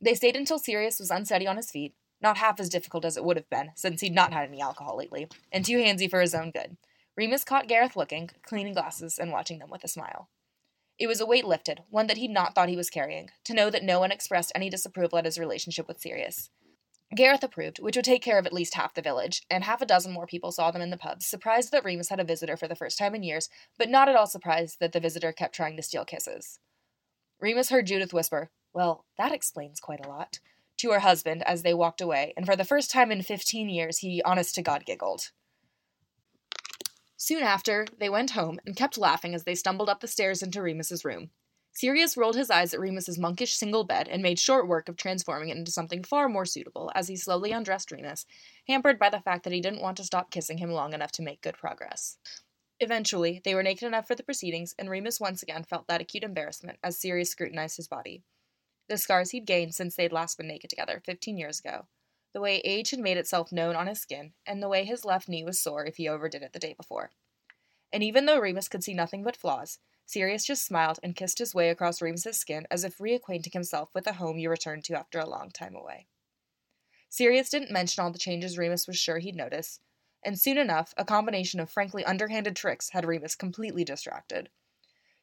They 0.00 0.14
stayed 0.14 0.36
until 0.36 0.58
Sirius 0.58 0.98
was 0.98 1.10
unsteady 1.10 1.46
on 1.46 1.56
his 1.56 1.70
feet, 1.70 1.94
not 2.20 2.36
half 2.36 2.60
as 2.60 2.68
difficult 2.68 3.04
as 3.04 3.16
it 3.16 3.24
would 3.24 3.36
have 3.36 3.48
been, 3.48 3.70
since 3.76 4.00
he'd 4.00 4.14
not 4.14 4.32
had 4.32 4.48
any 4.48 4.60
alcohol 4.60 4.96
lately, 4.96 5.28
and 5.50 5.64
too 5.64 5.78
handsy 5.78 6.10
for 6.10 6.20
his 6.20 6.34
own 6.34 6.50
good. 6.50 6.76
Remus 7.16 7.44
caught 7.44 7.68
Gareth 7.68 7.96
looking, 7.96 8.30
cleaning 8.42 8.74
glasses, 8.74 9.18
and 9.18 9.30
watching 9.30 9.60
them 9.60 9.70
with 9.70 9.84
a 9.84 9.88
smile. 9.88 10.28
It 10.98 11.08
was 11.08 11.20
a 11.20 11.26
weight 11.26 11.44
lifted, 11.44 11.80
one 11.90 12.06
that 12.06 12.18
he'd 12.18 12.30
not 12.30 12.54
thought 12.54 12.68
he 12.68 12.76
was 12.76 12.90
carrying, 12.90 13.30
to 13.44 13.54
know 13.54 13.68
that 13.70 13.82
no 13.82 13.98
one 13.98 14.12
expressed 14.12 14.52
any 14.54 14.70
disapproval 14.70 15.18
at 15.18 15.24
his 15.24 15.38
relationship 15.38 15.88
with 15.88 16.00
Sirius. 16.00 16.50
Gareth 17.14 17.44
approved, 17.44 17.78
which 17.78 17.96
would 17.96 18.04
take 18.04 18.22
care 18.22 18.38
of 18.38 18.46
at 18.46 18.52
least 18.52 18.74
half 18.74 18.94
the 18.94 19.02
village, 19.02 19.42
and 19.50 19.64
half 19.64 19.82
a 19.82 19.86
dozen 19.86 20.12
more 20.12 20.26
people 20.26 20.52
saw 20.52 20.70
them 20.70 20.82
in 20.82 20.90
the 20.90 20.96
pubs, 20.96 21.26
surprised 21.26 21.72
that 21.72 21.84
Remus 21.84 22.08
had 22.08 22.20
a 22.20 22.24
visitor 22.24 22.56
for 22.56 22.66
the 22.66 22.74
first 22.74 22.98
time 22.98 23.14
in 23.14 23.22
years, 23.22 23.48
but 23.78 23.88
not 23.88 24.08
at 24.08 24.16
all 24.16 24.26
surprised 24.26 24.78
that 24.80 24.92
the 24.92 25.00
visitor 25.00 25.32
kept 25.32 25.54
trying 25.54 25.76
to 25.76 25.82
steal 25.82 26.04
kisses. 26.04 26.58
Remus 27.40 27.70
heard 27.70 27.86
Judith 27.86 28.12
whisper, 28.12 28.50
Well, 28.72 29.04
that 29.18 29.32
explains 29.32 29.80
quite 29.80 30.04
a 30.04 30.08
lot, 30.08 30.38
to 30.78 30.90
her 30.90 31.00
husband 31.00 31.42
as 31.46 31.62
they 31.62 31.74
walked 31.74 32.00
away, 32.00 32.32
and 32.36 32.46
for 32.46 32.56
the 32.56 32.64
first 32.64 32.90
time 32.90 33.12
in 33.12 33.22
fifteen 33.22 33.68
years 33.68 33.98
he 33.98 34.22
honest 34.24 34.54
to 34.56 34.62
God 34.62 34.84
giggled. 34.84 35.30
Soon 37.24 37.42
after, 37.42 37.86
they 37.98 38.10
went 38.10 38.32
home 38.32 38.60
and 38.66 38.76
kept 38.76 38.98
laughing 38.98 39.34
as 39.34 39.44
they 39.44 39.54
stumbled 39.54 39.88
up 39.88 40.00
the 40.00 40.06
stairs 40.06 40.42
into 40.42 40.60
Remus's 40.60 41.06
room. 41.06 41.30
Sirius 41.72 42.18
rolled 42.18 42.36
his 42.36 42.50
eyes 42.50 42.74
at 42.74 42.80
Remus's 42.80 43.18
monkish 43.18 43.54
single 43.54 43.82
bed 43.82 44.08
and 44.08 44.22
made 44.22 44.38
short 44.38 44.68
work 44.68 44.90
of 44.90 44.98
transforming 44.98 45.48
it 45.48 45.56
into 45.56 45.72
something 45.72 46.04
far 46.04 46.28
more 46.28 46.44
suitable 46.44 46.92
as 46.94 47.08
he 47.08 47.16
slowly 47.16 47.50
undressed 47.50 47.90
Remus, 47.90 48.26
hampered 48.68 48.98
by 48.98 49.08
the 49.08 49.22
fact 49.22 49.44
that 49.44 49.54
he 49.54 49.62
didn't 49.62 49.80
want 49.80 49.96
to 49.96 50.04
stop 50.04 50.30
kissing 50.30 50.58
him 50.58 50.70
long 50.70 50.92
enough 50.92 51.12
to 51.12 51.22
make 51.22 51.40
good 51.40 51.56
progress. 51.56 52.18
Eventually, 52.78 53.40
they 53.42 53.54
were 53.54 53.62
naked 53.62 53.88
enough 53.88 54.06
for 54.06 54.14
the 54.14 54.22
proceedings, 54.22 54.74
and 54.78 54.90
Remus 54.90 55.18
once 55.18 55.42
again 55.42 55.64
felt 55.64 55.88
that 55.88 56.02
acute 56.02 56.24
embarrassment 56.24 56.78
as 56.84 56.98
Sirius 56.98 57.30
scrutinized 57.30 57.78
his 57.78 57.88
body. 57.88 58.22
The 58.90 58.98
scars 58.98 59.30
he'd 59.30 59.46
gained 59.46 59.74
since 59.74 59.96
they'd 59.96 60.12
last 60.12 60.36
been 60.36 60.48
naked 60.48 60.68
together, 60.68 61.00
fifteen 61.06 61.38
years 61.38 61.58
ago, 61.58 61.86
the 62.34 62.40
way 62.40 62.56
age 62.64 62.90
had 62.90 63.00
made 63.00 63.16
itself 63.16 63.52
known 63.52 63.76
on 63.76 63.86
his 63.86 64.00
skin, 64.00 64.34
and 64.44 64.62
the 64.62 64.68
way 64.68 64.84
his 64.84 65.04
left 65.04 65.28
knee 65.28 65.44
was 65.44 65.58
sore 65.58 65.86
if 65.86 65.96
he 65.96 66.08
overdid 66.08 66.42
it 66.42 66.52
the 66.52 66.58
day 66.58 66.74
before. 66.74 67.12
And 67.92 68.02
even 68.02 68.26
though 68.26 68.38
Remus 68.38 68.68
could 68.68 68.82
see 68.82 68.92
nothing 68.92 69.22
but 69.22 69.36
flaws, 69.36 69.78
Sirius 70.04 70.44
just 70.44 70.66
smiled 70.66 70.98
and 71.02 71.16
kissed 71.16 71.38
his 71.38 71.54
way 71.54 71.70
across 71.70 72.02
Remus's 72.02 72.36
skin 72.36 72.66
as 72.70 72.82
if 72.84 72.98
reacquainting 72.98 73.52
himself 73.52 73.88
with 73.94 74.04
the 74.04 74.14
home 74.14 74.38
you 74.38 74.50
returned 74.50 74.84
to 74.84 74.98
after 74.98 75.18
a 75.20 75.28
long 75.28 75.50
time 75.50 75.76
away. 75.76 76.08
Sirius 77.08 77.48
didn't 77.48 77.70
mention 77.70 78.02
all 78.02 78.10
the 78.10 78.18
changes 78.18 78.58
Remus 78.58 78.88
was 78.88 78.98
sure 78.98 79.20
he'd 79.20 79.36
notice, 79.36 79.78
and 80.24 80.38
soon 80.38 80.58
enough, 80.58 80.92
a 80.96 81.04
combination 81.04 81.60
of 81.60 81.70
frankly 81.70 82.04
underhanded 82.04 82.56
tricks 82.56 82.90
had 82.90 83.06
Remus 83.06 83.36
completely 83.36 83.84
distracted. 83.84 84.50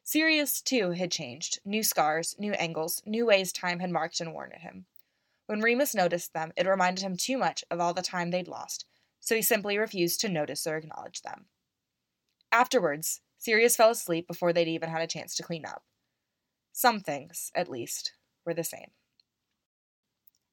Sirius, 0.02 0.62
too, 0.62 0.92
had 0.92 1.12
changed 1.12 1.60
new 1.64 1.82
scars, 1.82 2.34
new 2.38 2.52
angles, 2.54 3.02
new 3.04 3.26
ways 3.26 3.52
time 3.52 3.80
had 3.80 3.90
marked 3.90 4.20
and 4.20 4.32
worn 4.32 4.52
at 4.52 4.62
him. 4.62 4.86
When 5.52 5.60
Remus 5.60 5.94
noticed 5.94 6.32
them, 6.32 6.54
it 6.56 6.66
reminded 6.66 7.04
him 7.04 7.14
too 7.14 7.36
much 7.36 7.62
of 7.70 7.78
all 7.78 7.92
the 7.92 8.00
time 8.00 8.30
they'd 8.30 8.48
lost, 8.48 8.86
so 9.20 9.34
he 9.34 9.42
simply 9.42 9.76
refused 9.76 10.18
to 10.22 10.30
notice 10.30 10.66
or 10.66 10.78
acknowledge 10.78 11.20
them. 11.20 11.44
Afterwards, 12.50 13.20
Sirius 13.36 13.76
fell 13.76 13.90
asleep 13.90 14.26
before 14.26 14.54
they'd 14.54 14.66
even 14.66 14.88
had 14.88 15.02
a 15.02 15.06
chance 15.06 15.34
to 15.34 15.42
clean 15.42 15.66
up. 15.66 15.82
Some 16.72 17.00
things, 17.00 17.50
at 17.54 17.68
least, 17.68 18.14
were 18.46 18.54
the 18.54 18.64
same. 18.64 18.92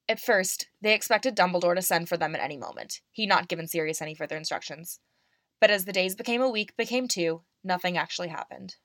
At 0.10 0.20
first, 0.20 0.68
they 0.82 0.94
expected 0.94 1.34
Dumbledore 1.34 1.76
to 1.76 1.82
send 1.82 2.10
for 2.10 2.18
them 2.18 2.36
at 2.36 2.42
any 2.42 2.58
moment. 2.58 3.00
He'd 3.14 3.28
not 3.28 3.48
given 3.48 3.68
Sirius 3.70 4.02
any 4.02 4.16
further 4.16 4.36
instructions. 4.36 5.00
But 5.62 5.72
as 5.72 5.86
the 5.86 5.94
days 5.94 6.14
became 6.14 6.42
a 6.42 6.50
week, 6.50 6.76
became 6.76 7.08
two, 7.08 7.44
nothing 7.64 7.98
actually 7.98 8.28
happened. 8.28 8.76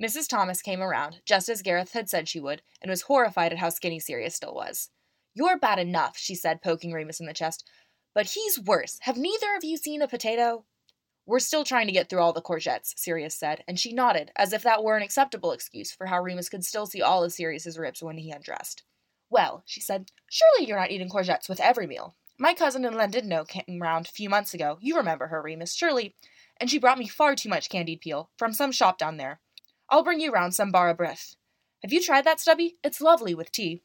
Mrs. 0.00 0.28
Thomas 0.28 0.62
came 0.62 0.80
around, 0.80 1.20
just 1.26 1.48
as 1.48 1.62
Gareth 1.62 1.94
had 1.94 2.08
said 2.08 2.28
she 2.28 2.38
would, 2.38 2.62
and 2.80 2.88
was 2.88 3.02
horrified 3.02 3.50
at 3.50 3.58
how 3.58 3.70
skinny 3.70 3.98
Sirius 3.98 4.36
still 4.36 4.54
was. 4.54 4.90
You're 5.38 5.56
bad 5.56 5.78
enough, 5.78 6.18
she 6.18 6.34
said, 6.34 6.62
poking 6.62 6.90
Remus 6.90 7.20
in 7.20 7.26
the 7.26 7.32
chest. 7.32 7.64
But 8.12 8.26
he's 8.26 8.58
worse. 8.58 8.98
Have 9.02 9.16
neither 9.16 9.54
of 9.56 9.62
you 9.62 9.76
seen 9.76 10.02
a 10.02 10.08
potato? 10.08 10.64
We're 11.26 11.38
still 11.38 11.62
trying 11.62 11.86
to 11.86 11.92
get 11.92 12.08
through 12.10 12.18
all 12.18 12.32
the 12.32 12.42
courgettes, 12.42 12.92
Sirius 12.96 13.36
said, 13.36 13.62
and 13.68 13.78
she 13.78 13.92
nodded, 13.92 14.32
as 14.34 14.52
if 14.52 14.64
that 14.64 14.82
were 14.82 14.96
an 14.96 15.04
acceptable 15.04 15.52
excuse 15.52 15.92
for 15.92 16.06
how 16.06 16.20
Remus 16.20 16.48
could 16.48 16.64
still 16.64 16.86
see 16.86 17.02
all 17.02 17.22
of 17.22 17.32
Sirius's 17.32 17.78
ribs 17.78 18.02
when 18.02 18.18
he 18.18 18.32
undressed. 18.32 18.82
Well, 19.30 19.62
she 19.64 19.80
said, 19.80 20.10
surely 20.28 20.66
you're 20.66 20.80
not 20.80 20.90
eating 20.90 21.08
courgettes 21.08 21.48
with 21.48 21.60
every 21.60 21.86
meal. 21.86 22.16
My 22.36 22.52
cousin 22.52 22.84
in 22.84 22.94
Llandudno 22.94 23.46
came 23.46 23.80
round 23.80 24.06
a 24.06 24.12
few 24.12 24.28
months 24.28 24.54
ago. 24.54 24.78
You 24.80 24.96
remember 24.96 25.28
her, 25.28 25.40
Remus, 25.40 25.72
surely. 25.72 26.16
And 26.60 26.68
she 26.68 26.80
brought 26.80 26.98
me 26.98 27.06
far 27.06 27.36
too 27.36 27.48
much 27.48 27.68
candied 27.68 28.00
peel 28.00 28.30
from 28.36 28.52
some 28.52 28.72
shop 28.72 28.98
down 28.98 29.18
there. 29.18 29.38
I'll 29.88 30.02
bring 30.02 30.18
you 30.18 30.32
round 30.32 30.56
some 30.56 30.72
bara 30.72 30.96
brith. 30.96 31.36
Have 31.84 31.92
you 31.92 32.02
tried 32.02 32.24
that, 32.24 32.40
Stubby? 32.40 32.78
It's 32.82 33.00
lovely 33.00 33.36
with 33.36 33.52
tea. 33.52 33.84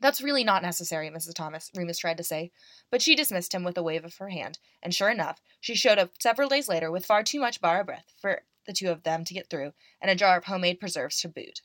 That's 0.00 0.20
really 0.20 0.44
not 0.44 0.62
necessary, 0.62 1.08
Mrs. 1.08 1.34
Thomas, 1.34 1.70
Remus 1.74 1.98
tried 1.98 2.18
to 2.18 2.24
say, 2.24 2.50
but 2.90 3.00
she 3.00 3.14
dismissed 3.14 3.54
him 3.54 3.64
with 3.64 3.78
a 3.78 3.82
wave 3.82 4.04
of 4.04 4.16
her 4.16 4.28
hand, 4.28 4.58
and 4.82 4.94
sure 4.94 5.08
enough, 5.08 5.40
she 5.60 5.74
showed 5.74 5.98
up 5.98 6.10
several 6.20 6.50
days 6.50 6.68
later 6.68 6.90
with 6.90 7.06
far 7.06 7.22
too 7.22 7.40
much 7.40 7.62
bara 7.62 7.84
brith 7.84 8.12
for 8.20 8.42
the 8.66 8.74
two 8.74 8.90
of 8.90 9.04
them 9.04 9.24
to 9.24 9.34
get 9.34 9.48
through, 9.48 9.72
and 10.00 10.10
a 10.10 10.14
jar 10.14 10.36
of 10.36 10.44
homemade 10.44 10.80
preserves 10.80 11.20
to 11.20 11.28
boot. 11.28 11.62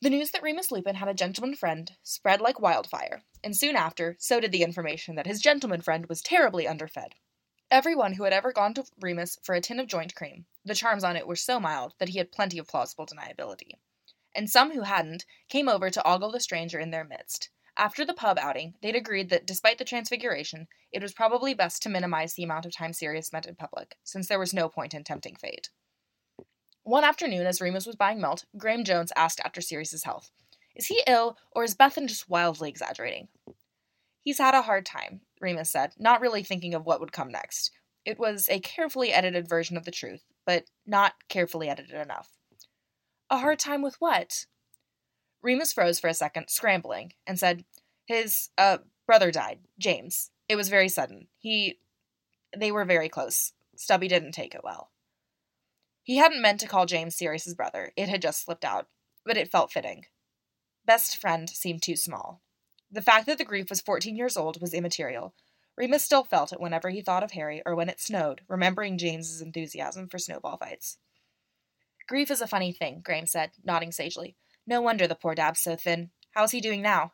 The 0.00 0.10
news 0.10 0.32
that 0.32 0.42
Remus 0.42 0.72
Lupin 0.72 0.96
had 0.96 1.08
a 1.08 1.14
gentleman 1.14 1.54
friend 1.54 1.92
spread 2.02 2.40
like 2.40 2.60
wildfire, 2.60 3.22
and 3.44 3.56
soon 3.56 3.76
after, 3.76 4.16
so 4.18 4.40
did 4.40 4.50
the 4.50 4.64
information 4.64 5.14
that 5.14 5.26
his 5.26 5.40
gentleman 5.40 5.80
friend 5.80 6.06
was 6.06 6.22
terribly 6.22 6.66
underfed. 6.66 7.14
Everyone 7.70 8.14
who 8.14 8.24
had 8.24 8.32
ever 8.32 8.52
gone 8.52 8.74
to 8.74 8.84
Remus 9.00 9.38
for 9.42 9.54
a 9.54 9.60
tin 9.60 9.80
of 9.80 9.86
joint 9.86 10.14
cream, 10.14 10.46
the 10.64 10.74
charms 10.74 11.04
on 11.04 11.16
it 11.16 11.26
were 11.26 11.36
so 11.36 11.60
mild 11.60 11.94
that 11.98 12.10
he 12.10 12.18
had 12.18 12.32
plenty 12.32 12.58
of 12.58 12.66
plausible 12.66 13.06
deniability. 13.06 13.78
And 14.34 14.50
some 14.50 14.72
who 14.72 14.82
hadn't 14.82 15.24
came 15.48 15.68
over 15.68 15.90
to 15.90 16.06
ogle 16.06 16.32
the 16.32 16.40
stranger 16.40 16.78
in 16.78 16.90
their 16.90 17.04
midst. 17.04 17.50
After 17.76 18.04
the 18.04 18.14
pub 18.14 18.38
outing, 18.38 18.74
they'd 18.82 18.94
agreed 18.94 19.30
that 19.30 19.46
despite 19.46 19.78
the 19.78 19.84
transfiguration, 19.84 20.68
it 20.92 21.02
was 21.02 21.12
probably 21.12 21.54
best 21.54 21.82
to 21.82 21.88
minimize 21.88 22.34
the 22.34 22.44
amount 22.44 22.66
of 22.66 22.72
time 22.72 22.92
Sirius 22.92 23.26
spent 23.26 23.46
in 23.46 23.56
public, 23.56 23.96
since 24.04 24.28
there 24.28 24.38
was 24.38 24.54
no 24.54 24.68
point 24.68 24.94
in 24.94 25.02
tempting 25.02 25.34
fate. 25.34 25.70
One 26.84 27.02
afternoon, 27.02 27.46
as 27.46 27.60
Remus 27.60 27.86
was 27.86 27.96
buying 27.96 28.20
malt, 28.20 28.44
Graham 28.56 28.84
Jones 28.84 29.12
asked 29.16 29.40
after 29.44 29.60
Sirius's 29.60 30.04
health. 30.04 30.30
Is 30.76 30.86
he 30.86 31.02
ill, 31.06 31.36
or 31.52 31.64
is 31.64 31.74
Bethan 31.74 32.08
just 32.08 32.28
wildly 32.28 32.68
exaggerating? 32.68 33.28
He's 34.20 34.38
had 34.38 34.54
a 34.54 34.62
hard 34.62 34.86
time, 34.86 35.22
Remus 35.40 35.70
said, 35.70 35.94
not 35.98 36.20
really 36.20 36.42
thinking 36.42 36.74
of 36.74 36.86
what 36.86 37.00
would 37.00 37.12
come 37.12 37.30
next. 37.30 37.70
It 38.04 38.18
was 38.18 38.48
a 38.48 38.60
carefully 38.60 39.12
edited 39.12 39.48
version 39.48 39.76
of 39.76 39.84
the 39.84 39.90
truth, 39.90 40.24
but 40.46 40.64
not 40.86 41.14
carefully 41.28 41.68
edited 41.68 41.94
enough. 41.94 42.30
A 43.34 43.38
hard 43.38 43.58
time 43.58 43.82
with 43.82 43.96
what? 44.00 44.46
Remus 45.42 45.72
froze 45.72 45.98
for 45.98 46.06
a 46.06 46.14
second, 46.14 46.50
scrambling, 46.50 47.14
and 47.26 47.36
said, 47.36 47.64
His, 48.06 48.50
uh, 48.56 48.78
brother 49.08 49.32
died, 49.32 49.58
James. 49.76 50.30
It 50.48 50.54
was 50.54 50.68
very 50.68 50.88
sudden. 50.88 51.26
He. 51.40 51.80
They 52.56 52.70
were 52.70 52.84
very 52.84 53.08
close. 53.08 53.52
Stubby 53.74 54.06
didn't 54.06 54.34
take 54.34 54.54
it 54.54 54.62
well. 54.62 54.92
He 56.04 56.18
hadn't 56.18 56.42
meant 56.42 56.60
to 56.60 56.68
call 56.68 56.86
James 56.86 57.16
Sirius's 57.16 57.56
brother, 57.56 57.90
it 57.96 58.08
had 58.08 58.22
just 58.22 58.44
slipped 58.44 58.64
out, 58.64 58.86
but 59.26 59.36
it 59.36 59.50
felt 59.50 59.72
fitting. 59.72 60.06
Best 60.86 61.16
friend 61.16 61.50
seemed 61.50 61.82
too 61.82 61.96
small. 61.96 62.40
The 62.88 63.02
fact 63.02 63.26
that 63.26 63.38
the 63.38 63.44
grief 63.44 63.68
was 63.68 63.80
14 63.80 64.14
years 64.14 64.36
old 64.36 64.60
was 64.60 64.72
immaterial. 64.72 65.34
Remus 65.76 66.04
still 66.04 66.22
felt 66.22 66.52
it 66.52 66.60
whenever 66.60 66.90
he 66.90 67.02
thought 67.02 67.24
of 67.24 67.32
Harry 67.32 67.62
or 67.66 67.74
when 67.74 67.88
it 67.88 68.00
snowed, 68.00 68.42
remembering 68.46 68.96
James's 68.96 69.42
enthusiasm 69.42 70.06
for 70.06 70.20
snowball 70.20 70.56
fights. 70.56 70.98
Grief 72.06 72.30
is 72.30 72.40
a 72.40 72.46
funny 72.46 72.72
thing, 72.72 73.00
Graham 73.02 73.26
said, 73.26 73.52
nodding 73.64 73.92
sagely. 73.92 74.36
No 74.66 74.80
wonder 74.80 75.06
the 75.06 75.14
poor 75.14 75.34
dab's 75.34 75.60
so 75.60 75.76
thin. 75.76 76.10
How's 76.32 76.50
he 76.50 76.60
doing 76.60 76.82
now? 76.82 77.12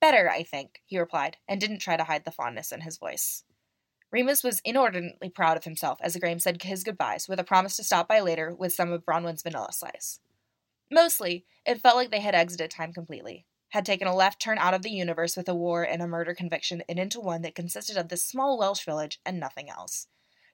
Better, 0.00 0.30
I 0.30 0.42
think, 0.42 0.82
he 0.84 0.98
replied, 0.98 1.38
and 1.48 1.60
didn't 1.60 1.78
try 1.78 1.96
to 1.96 2.04
hide 2.04 2.24
the 2.24 2.30
fondness 2.30 2.72
in 2.72 2.82
his 2.82 2.98
voice. 2.98 3.44
Remus 4.12 4.44
was 4.44 4.60
inordinately 4.64 5.28
proud 5.28 5.56
of 5.56 5.64
himself 5.64 5.98
as 6.00 6.16
Graham 6.16 6.38
said 6.38 6.62
his 6.62 6.84
goodbyes, 6.84 7.28
with 7.28 7.40
a 7.40 7.44
promise 7.44 7.76
to 7.76 7.84
stop 7.84 8.06
by 8.06 8.20
later 8.20 8.54
with 8.54 8.72
some 8.72 8.92
of 8.92 9.04
Bronwyn's 9.04 9.42
vanilla 9.42 9.72
slice. 9.72 10.20
Mostly, 10.90 11.44
it 11.66 11.80
felt 11.80 11.96
like 11.96 12.12
they 12.12 12.20
had 12.20 12.34
exited 12.34 12.70
time 12.70 12.92
completely, 12.92 13.46
had 13.70 13.84
taken 13.84 14.06
a 14.06 14.14
left 14.14 14.40
turn 14.40 14.58
out 14.58 14.74
of 14.74 14.82
the 14.82 14.92
universe 14.92 15.36
with 15.36 15.48
a 15.48 15.54
war 15.54 15.82
and 15.82 16.00
a 16.00 16.06
murder 16.06 16.34
conviction 16.34 16.84
and 16.88 17.00
into 17.00 17.18
one 17.18 17.42
that 17.42 17.56
consisted 17.56 17.96
of 17.96 18.08
this 18.08 18.24
small 18.24 18.56
Welsh 18.56 18.84
village 18.84 19.20
and 19.26 19.40
nothing 19.40 19.68
else. 19.68 20.06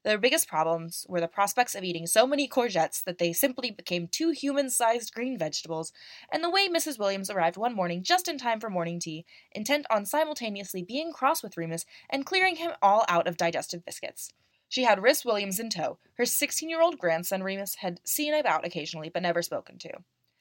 Their 0.03 0.17
biggest 0.17 0.49
problems 0.49 1.05
were 1.11 1.21
the 1.21 1.29
prospects 1.29 1.75
of 1.75 1.85
eating 1.85 2.07
so 2.07 2.27
many 2.27 2.49
courgettes 2.49 3.05
that 3.05 3.19
they 3.19 3.35
simply 3.35 3.71
became 3.71 4.09
two 4.09 4.31
human 4.31 4.71
sized 4.71 5.13
green 5.13 5.37
vegetables, 5.37 5.93
and 6.33 6.43
the 6.43 6.49
way 6.49 6.69
Mrs. 6.69 6.99
Williams 6.99 7.29
arrived 7.29 7.59
one 7.59 7.75
morning 7.75 8.03
just 8.03 8.27
in 8.27 8.39
time 8.39 8.61
for 8.61 8.71
morning 8.71 8.99
tea, 8.99 9.27
intent 9.53 9.85
on 9.91 10.07
simultaneously 10.07 10.83
being 10.83 11.13
cross 11.13 11.43
with 11.43 11.59
Remus 11.59 11.85
and 12.09 12.25
clearing 12.25 12.57
him 12.57 12.73
all 12.81 13.05
out 13.09 13.27
of 13.27 13.37
digestive 13.37 13.85
biscuits. 13.85 14.33
She 14.71 14.85
had 14.85 15.03
Rhys 15.03 15.23
Williams 15.23 15.61
in 15.61 15.69
tow. 15.69 15.99
Her 16.15 16.25
16 16.25 16.71
year 16.71 16.81
old 16.81 16.97
grandson 16.97 17.43
Remus 17.43 17.77
had 17.77 18.01
seen 18.03 18.33
about 18.33 18.65
occasionally 18.65 19.11
but 19.11 19.23
never 19.23 19.43
spoken 19.43 19.79
to. 19.81 19.91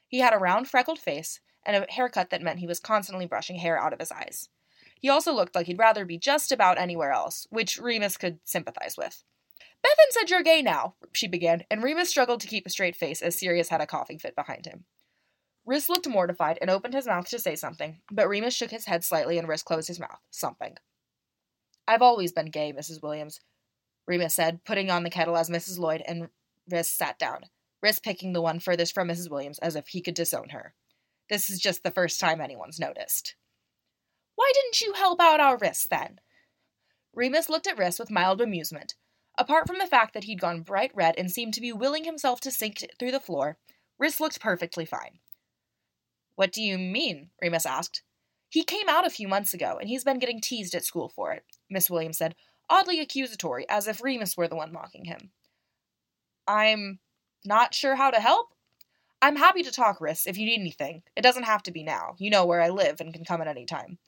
He 0.08 0.20
had 0.20 0.34
a 0.34 0.38
round, 0.38 0.70
freckled 0.70 1.00
face 1.00 1.42
and 1.66 1.75
a 1.75 1.92
haircut 1.92 2.30
that 2.30 2.42
meant 2.42 2.60
he 2.60 2.68
was 2.68 2.80
constantly 2.80 3.25
brushing 3.25 3.58
hair 3.58 3.78
out 3.78 3.92
of 3.92 4.00
his 4.00 4.12
eyes. 4.12 4.48
He 5.01 5.10
also 5.10 5.34
looked 5.34 5.56
like 5.56 5.68
he'd 5.68 5.80
rather 5.80 6.06
be 6.06 6.18
just 6.18 6.51
about 6.51 6.78
anywhere 6.78 7.12
else, 7.12 7.46
which 7.50 7.78
Remus 7.78 8.16
could 8.16 8.39
sympathize 8.46 8.96
with. 8.98 9.24
Bethan 9.84 10.12
said 10.12 10.30
you're 10.30 10.44
gay 10.44 10.62
now, 10.62 10.96
she 11.14 11.28
began, 11.28 11.64
and 11.72 11.82
Remus 11.82 12.10
struggled 12.10 12.42
to 12.42 12.48
keep 12.48 12.66
a 12.66 12.70
straight 12.70 12.96
face 12.96 13.22
as 13.22 13.38
Sirius 13.38 13.70
had 13.70 13.82
a 13.82 13.88
coughing 13.88 14.20
fit 14.20 14.36
behind 14.36 14.66
him. 14.66 14.86
Rhys 15.66 15.88
looked 15.88 16.08
mortified 16.08 16.58
and 16.62 16.70
opened 16.70 16.94
his 16.94 17.06
mouth 17.06 17.30
to 17.30 17.40
say 17.40 17.56
something, 17.56 18.02
but 18.12 18.28
Remus 18.28 18.54
shook 18.56 18.72
his 18.72 18.86
head 18.86 19.04
slightly 19.04 19.38
and 19.38 19.48
Rhys 19.48 19.64
closed 19.64 19.88
his 19.88 20.00
mouth, 20.00 20.20
something. 20.32 20.78
I've 21.88 22.02
always 22.02 22.32
been 22.32 22.52
gay, 22.52 22.74
Mrs. 22.74 23.02
Williams, 23.02 23.40
Remus 24.10 24.34
said, 24.34 24.66
putting 24.66 24.90
on 24.90 25.04
the 25.04 25.10
kettle 25.12 25.38
as 25.38 25.50
Mrs. 25.52 25.78
Lloyd 25.78 26.02
and 26.08 26.30
Rhys 26.70 26.88
sat 26.88 27.20
down, 27.20 27.46
Rhys 27.82 28.00
picking 28.00 28.34
the 28.34 28.42
one 28.42 28.60
furthest 28.60 28.94
from 28.94 29.08
Mrs. 29.08 29.30
Williams 29.30 29.60
as 29.60 29.76
if 29.76 29.90
he 29.90 30.02
could 30.02 30.16
disown 30.16 30.50
her. 30.50 30.74
This 31.30 31.50
is 31.50 31.60
just 31.60 31.84
the 31.84 31.92
first 31.92 32.20
time 32.20 32.42
anyone's 32.42 32.80
noticed. 32.80 33.36
Why 34.36 34.52
didn't 34.56 34.82
you 34.82 34.94
help 34.94 35.22
out 35.22 35.40
our 35.40 35.58
Rhys, 35.58 35.88
then? 35.90 36.20
Remus 37.14 37.50
looked 37.50 37.68
at 37.68 37.78
Rhys 37.78 38.00
with 38.00 38.10
mild 38.10 38.42
amusement, 38.42 38.96
Apart 39.39 39.67
from 39.67 39.77
the 39.79 39.88
fact 39.88 40.13
that 40.13 40.25
he'd 40.25 40.41
gone 40.41 40.63
bright 40.63 40.91
red 40.93 41.15
and 41.17 41.31
seemed 41.31 41.53
to 41.53 41.62
be 41.62 41.72
willing 41.72 42.03
himself 42.03 42.41
to 42.41 42.51
sink 42.51 42.86
through 43.00 43.12
the 43.12 43.22
floor, 43.22 43.58
Rhys 43.98 44.19
looked 44.19 44.41
perfectly 44.41 44.86
fine. 44.86 45.19
What 46.36 46.51
do 46.51 46.62
you 46.62 46.77
mean? 46.77 47.29
Remus 47.41 47.65
asked. 47.65 48.03
He 48.50 48.63
came 48.63 48.89
out 48.89 49.08
a 49.08 49.10
few 49.10 49.29
months 49.29 49.53
ago, 49.53 49.77
and 49.79 49.88
he's 49.88 50.03
been 50.03 50.19
getting 50.19 50.41
teased 50.41 50.75
at 50.75 50.84
school 50.84 51.08
for 51.08 51.31
it, 51.31 51.43
Miss 51.69 51.89
Williams 51.89 52.17
said, 52.17 52.36
oddly 52.69 53.00
accusatory, 53.00 53.65
as 53.69 53.88
if 53.88 54.03
Remus 54.03 54.36
were 54.36 54.50
the 54.50 54.58
one 54.58 54.74
mocking 54.74 55.05
him. 55.05 55.31
I'm 56.46 57.00
not 57.46 57.74
sure 57.74 57.96
how 57.96 58.12
to 58.12 58.19
help. 58.19 58.48
I'm 59.22 59.38
happy 59.38 59.63
to 59.63 59.72
talk, 59.72 60.01
Rhys, 60.01 60.27
if 60.27 60.38
you 60.38 60.46
need 60.46 60.60
anything. 60.60 61.03
It 61.15 61.22
doesn't 61.22 61.43
have 61.43 61.63
to 61.63 61.72
be 61.72 61.84
now. 61.84 62.15
You 62.17 62.29
know 62.29 62.46
where 62.46 62.62
I 62.62 62.69
live 62.69 63.00
and 63.00 63.13
can 63.13 63.24
come 63.24 63.41
at 63.41 63.48
any 63.48 63.65
time. 63.65 64.00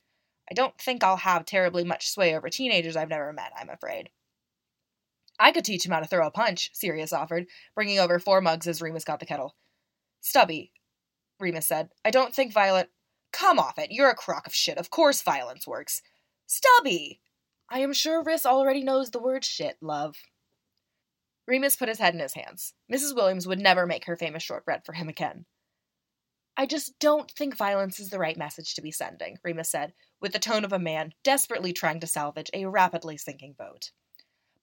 I 0.50 0.54
don't 0.54 0.78
think 0.78 1.04
I'll 1.04 1.18
have 1.18 1.46
terribly 1.46 1.86
much 1.86 2.10
sway 2.10 2.36
over 2.36 2.50
teenagers 2.50 2.98
I've 2.98 3.08
never 3.08 3.32
met, 3.32 3.54
I'm 3.58 3.70
afraid. 3.70 4.10
I 5.42 5.52
could 5.52 5.66
teach 5.66 5.84
him 5.84 5.92
how 5.92 6.00
to 6.00 6.06
throw 6.06 6.28
a 6.28 6.32
punch, 6.32 6.70
Sirius 6.72 7.12
offered, 7.12 7.48
bringing 7.74 7.98
over 7.98 8.20
four 8.20 8.42
mugs 8.42 8.68
as 8.68 8.80
Remus 8.80 9.04
got 9.04 9.20
the 9.20 9.26
kettle. 9.26 9.56
Stubby, 10.20 10.72
Remus 11.40 11.68
said, 11.68 11.90
I 12.06 12.12
don't 12.12 12.36
think 12.36 12.54
violent. 12.54 12.90
Come 13.34 13.58
off 13.58 13.80
it, 13.80 13.92
you're 13.92 14.12
a 14.12 14.16
crock 14.16 14.46
of 14.46 14.54
shit. 14.54 14.78
Of 14.78 14.92
course 14.92 15.24
violence 15.24 15.66
works. 15.66 16.04
Stubby! 16.46 17.22
I 17.72 17.80
am 17.80 17.92
sure 17.92 18.22
Rhys 18.22 18.46
already 18.46 18.84
knows 18.84 19.10
the 19.10 19.22
word 19.22 19.44
shit, 19.44 19.78
love. 19.82 20.16
Remus 21.48 21.76
put 21.76 21.90
his 21.90 21.98
head 21.98 22.14
in 22.14 22.20
his 22.20 22.36
hands. 22.36 22.76
Mrs. 22.94 23.16
Williams 23.16 23.48
would 23.48 23.60
never 23.60 23.88
make 23.88 24.06
her 24.06 24.16
famous 24.16 24.44
shortbread 24.44 24.86
for 24.86 24.94
him 24.94 25.10
again. 25.10 25.46
I 26.56 26.68
just 26.68 27.00
don't 27.00 27.32
think 27.32 27.58
violence 27.58 28.00
is 28.00 28.10
the 28.10 28.20
right 28.20 28.38
message 28.38 28.76
to 28.76 28.82
be 28.84 28.92
sending, 28.92 29.40
Remus 29.44 29.72
said, 29.72 29.94
with 30.20 30.34
the 30.34 30.40
tone 30.40 30.66
of 30.66 30.74
a 30.74 30.78
man 30.78 31.14
desperately 31.24 31.74
trying 31.74 32.00
to 32.02 32.08
salvage 32.08 32.52
a 32.54 32.68
rapidly 32.68 33.18
sinking 33.18 33.56
boat. 33.58 33.90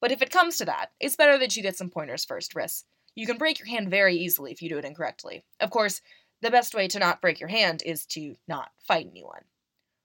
But 0.01 0.13
if 0.13 0.23
it 0.23 0.31
comes 0.31 0.57
to 0.59 0.65
that, 0.67 0.93
it's 1.01 1.17
better 1.17 1.39
that 1.39 1.57
you 1.57 1.63
get 1.63 1.77
some 1.77 1.91
pointers 1.91 2.25
first, 2.25 2.55
Rhys. 2.55 2.85
You 3.15 3.27
can 3.27 3.39
break 3.39 3.59
your 3.59 3.69
hand 3.69 3.91
very 3.91 4.17
easily 4.17 4.53
if 4.53 4.63
you 4.63 4.69
do 4.69 4.79
it 4.79 4.85
incorrectly. 4.85 5.45
Of 5.61 5.71
course, 5.71 6.01
the 6.41 6.51
best 6.51 6.75
way 6.75 6.87
to 6.89 6.99
not 6.99 7.21
break 7.21 7.41
your 7.41 7.49
hand 7.49 7.83
is 7.85 8.07
to 8.07 8.37
not 8.47 8.71
fight 8.87 9.09
anyone. 9.11 9.43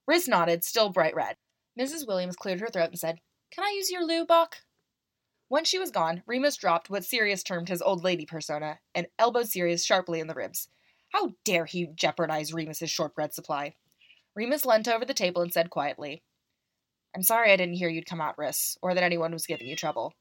Rhys 0.08 0.28
nodded, 0.28 0.64
still 0.64 0.90
bright 0.90 1.16
red. 1.16 1.38
Mrs. 1.80 2.08
Williams 2.08 2.36
cleared 2.36 2.60
her 2.60 2.68
throat 2.68 2.90
and 2.90 3.00
said, 3.00 3.20
Can 3.52 3.64
I 3.64 3.74
use 3.76 3.92
your 3.92 4.04
loo, 4.04 4.26
Bach? 4.26 4.58
Once 5.50 5.70
she 5.70 5.78
was 5.78 5.92
gone, 5.92 6.24
Remus 6.26 6.56
dropped 6.56 6.90
what 6.90 7.06
Sirius 7.06 7.44
termed 7.44 7.70
his 7.70 7.82
old 7.82 8.04
lady 8.04 8.26
persona 8.26 8.80
and 8.96 9.08
elbowed 9.20 9.48
Sirius 9.48 9.86
sharply 9.86 10.20
in 10.20 10.26
the 10.26 10.34
ribs. 10.34 10.70
How 11.10 11.34
dare 11.46 11.66
he 11.66 11.88
jeopardize 11.94 12.54
Remus's 12.54 12.90
shortbread 12.90 13.34
supply? 13.36 13.76
Remus 14.36 14.66
leant 14.66 14.88
over 14.88 15.06
the 15.06 15.14
table 15.14 15.44
and 15.44 15.54
said 15.54 15.70
quietly, 15.70 16.24
I'm 17.16 17.24
sorry 17.24 17.52
I 17.52 17.56
didn't 17.56 17.76
hear 17.76 17.90
you'd 17.90 18.06
come 18.06 18.22
out, 18.22 18.38
Rhys, 18.38 18.78
or 18.82 18.94
that 18.94 19.04
anyone 19.04 19.32
was 19.32 19.46
giving 19.46 19.68
you 19.68 19.76
trouble. 19.76 20.14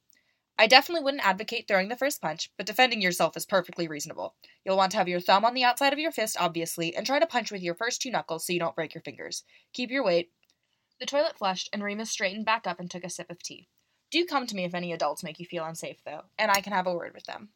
I 0.59 0.67
definitely 0.67 1.03
wouldn't 1.03 1.27
advocate 1.27 1.67
throwing 1.67 1.89
the 1.89 1.97
first 1.97 2.21
punch, 2.21 2.51
but 2.57 2.67
defending 2.67 3.01
yourself 3.01 3.37
is 3.37 3.47
perfectly 3.47 3.89
reasonable. 3.89 4.37
You'll 4.65 4.77
want 4.77 4.93
to 4.93 4.99
have 4.99 5.09
your 5.09 5.21
thumb 5.21 5.45
on 5.45 5.55
the 5.55 5.65
outside 5.65 5.93
of 5.93 5.99
your 5.99 6.13
fist, 6.13 6.37
obviously, 6.39 6.95
and 6.95 7.07
try 7.07 7.19
to 7.19 7.27
punch 7.27 7.51
with 7.51 7.63
your 7.63 7.75
first 7.75 8.03
two 8.03 8.11
knuckles 8.11 8.47
so 8.47 8.53
you 8.53 8.61
don't 8.61 8.77
break 8.77 8.95
your 8.95 9.03
fingers. 9.03 9.45
Keep 9.73 9.91
your 9.91 10.05
weight. 10.05 10.31
The 11.01 11.07
toilet 11.07 11.39
flushed, 11.39 11.71
and 11.73 11.83
Remus 11.83 12.11
straightened 12.11 12.45
back 12.45 12.67
up 12.67 12.79
and 12.79 12.91
took 12.91 13.05
a 13.05 13.11
sip 13.11 13.31
of 13.31 13.43
tea. 13.43 13.69
Do 14.11 14.27
come 14.27 14.47
to 14.47 14.55
me 14.55 14.65
if 14.65 14.75
any 14.75 14.93
adults 14.93 15.25
make 15.25 15.41
you 15.41 15.47
feel 15.47 15.65
unsafe, 15.65 16.05
though, 16.05 16.25
and 16.39 16.51
I 16.51 16.61
can 16.61 16.75
have 16.75 16.87
a 16.87 16.95
word 16.95 17.15
with 17.15 17.25
them. 17.25 17.49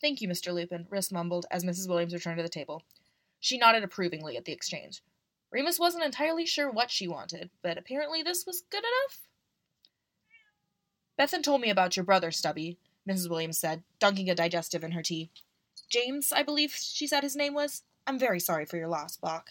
Thank 0.00 0.20
you, 0.20 0.28
Mr. 0.28 0.54
Lupin, 0.54 0.86
Rhys 0.88 1.10
mumbled 1.10 1.46
as 1.50 1.64
Mrs. 1.64 1.88
Williams 1.88 2.14
returned 2.14 2.36
to 2.36 2.42
the 2.42 2.48
table. 2.48 2.84
She 3.40 3.58
nodded 3.58 3.82
approvingly 3.82 4.36
at 4.36 4.44
the 4.44 4.52
exchange. 4.52 5.02
Remus 5.50 5.78
wasn't 5.78 6.04
entirely 6.04 6.44
sure 6.44 6.70
what 6.70 6.90
she 6.90 7.08
wanted, 7.08 7.50
but 7.62 7.78
apparently 7.78 8.22
this 8.22 8.44
was 8.46 8.62
good 8.70 8.84
enough. 8.84 9.20
Bethan 11.18 11.42
told 11.42 11.60
me 11.60 11.70
about 11.70 11.96
your 11.96 12.04
brother, 12.04 12.30
Stubby, 12.30 12.78
Mrs. 13.08 13.30
Williams 13.30 13.58
said, 13.58 13.82
dunking 13.98 14.28
a 14.28 14.34
digestive 14.34 14.84
in 14.84 14.92
her 14.92 15.02
tea. 15.02 15.30
James, 15.88 16.32
I 16.32 16.42
believe 16.42 16.72
she 16.72 17.06
said 17.06 17.22
his 17.22 17.36
name 17.36 17.54
was. 17.54 17.82
I'm 18.06 18.18
very 18.18 18.40
sorry 18.40 18.66
for 18.66 18.76
your 18.76 18.88
loss, 18.88 19.16
Bach. 19.16 19.50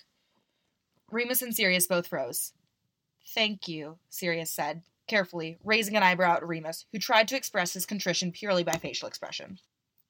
Remus 1.10 1.42
and 1.42 1.56
Sirius 1.56 1.88
both 1.88 2.08
froze. 2.08 2.54
Thank 3.28 3.68
you, 3.68 3.98
Sirius 4.10 4.52
said, 4.52 4.84
carefully, 5.08 5.58
raising 5.64 5.96
an 5.96 6.04
eyebrow 6.04 6.36
at 6.36 6.48
Remus, 6.48 6.86
who 6.92 7.00
tried 7.00 7.28
to 7.30 7.36
express 7.36 7.74
his 7.74 7.86
contrition 7.86 8.32
purely 8.32 8.64
by 8.64 8.74
facial 8.74 9.08
expression. 9.08 9.60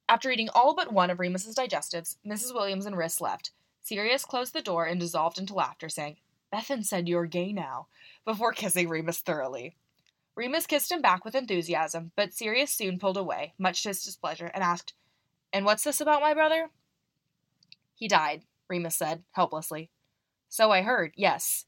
After 0.10 0.30
eating 0.30 0.50
all 0.54 0.76
but 0.76 0.92
one 0.92 1.10
of 1.10 1.20
Remus's 1.20 1.56
digestives, 1.56 2.18
Mrs. 2.26 2.54
Williams 2.54 2.86
and 2.86 2.98
Rhys 2.98 3.22
left. 3.22 3.52
Sirius 3.86 4.26
closed 4.26 4.54
the 4.54 4.64
door 4.64 4.86
and 4.88 5.00
dissolved 5.00 5.38
into 5.38 5.54
laughter, 5.54 5.90
saying, 5.90 6.18
Bethan 6.52 6.84
said 6.84 7.08
you're 7.08 7.28
gay 7.28 7.54
now, 7.54 7.86
before 8.26 8.52
kissing 8.52 8.90
Remus 8.90 9.20
thoroughly. 9.20 9.76
Remus 10.36 10.66
kissed 10.66 10.92
him 10.92 11.04
back 11.04 11.24
with 11.24 11.36
enthusiasm, 11.36 12.12
but 12.16 12.34
Sirius 12.34 12.72
soon 12.72 12.98
pulled 12.98 13.16
away, 13.16 13.54
much 13.60 13.84
to 13.84 13.90
his 13.90 14.04
displeasure, 14.04 14.48
and 14.48 14.64
asked, 14.64 14.96
And 15.54 15.66
what's 15.66 15.84
this 15.84 16.02
about 16.02 16.24
my 16.24 16.34
brother? 16.34 16.72
He 17.94 18.08
died, 18.08 18.42
Remus 18.68 18.96
said, 18.96 19.22
helplessly. 19.34 19.92
So 20.50 20.72
I 20.72 20.82
heard, 20.82 21.14
yes. 21.16 21.66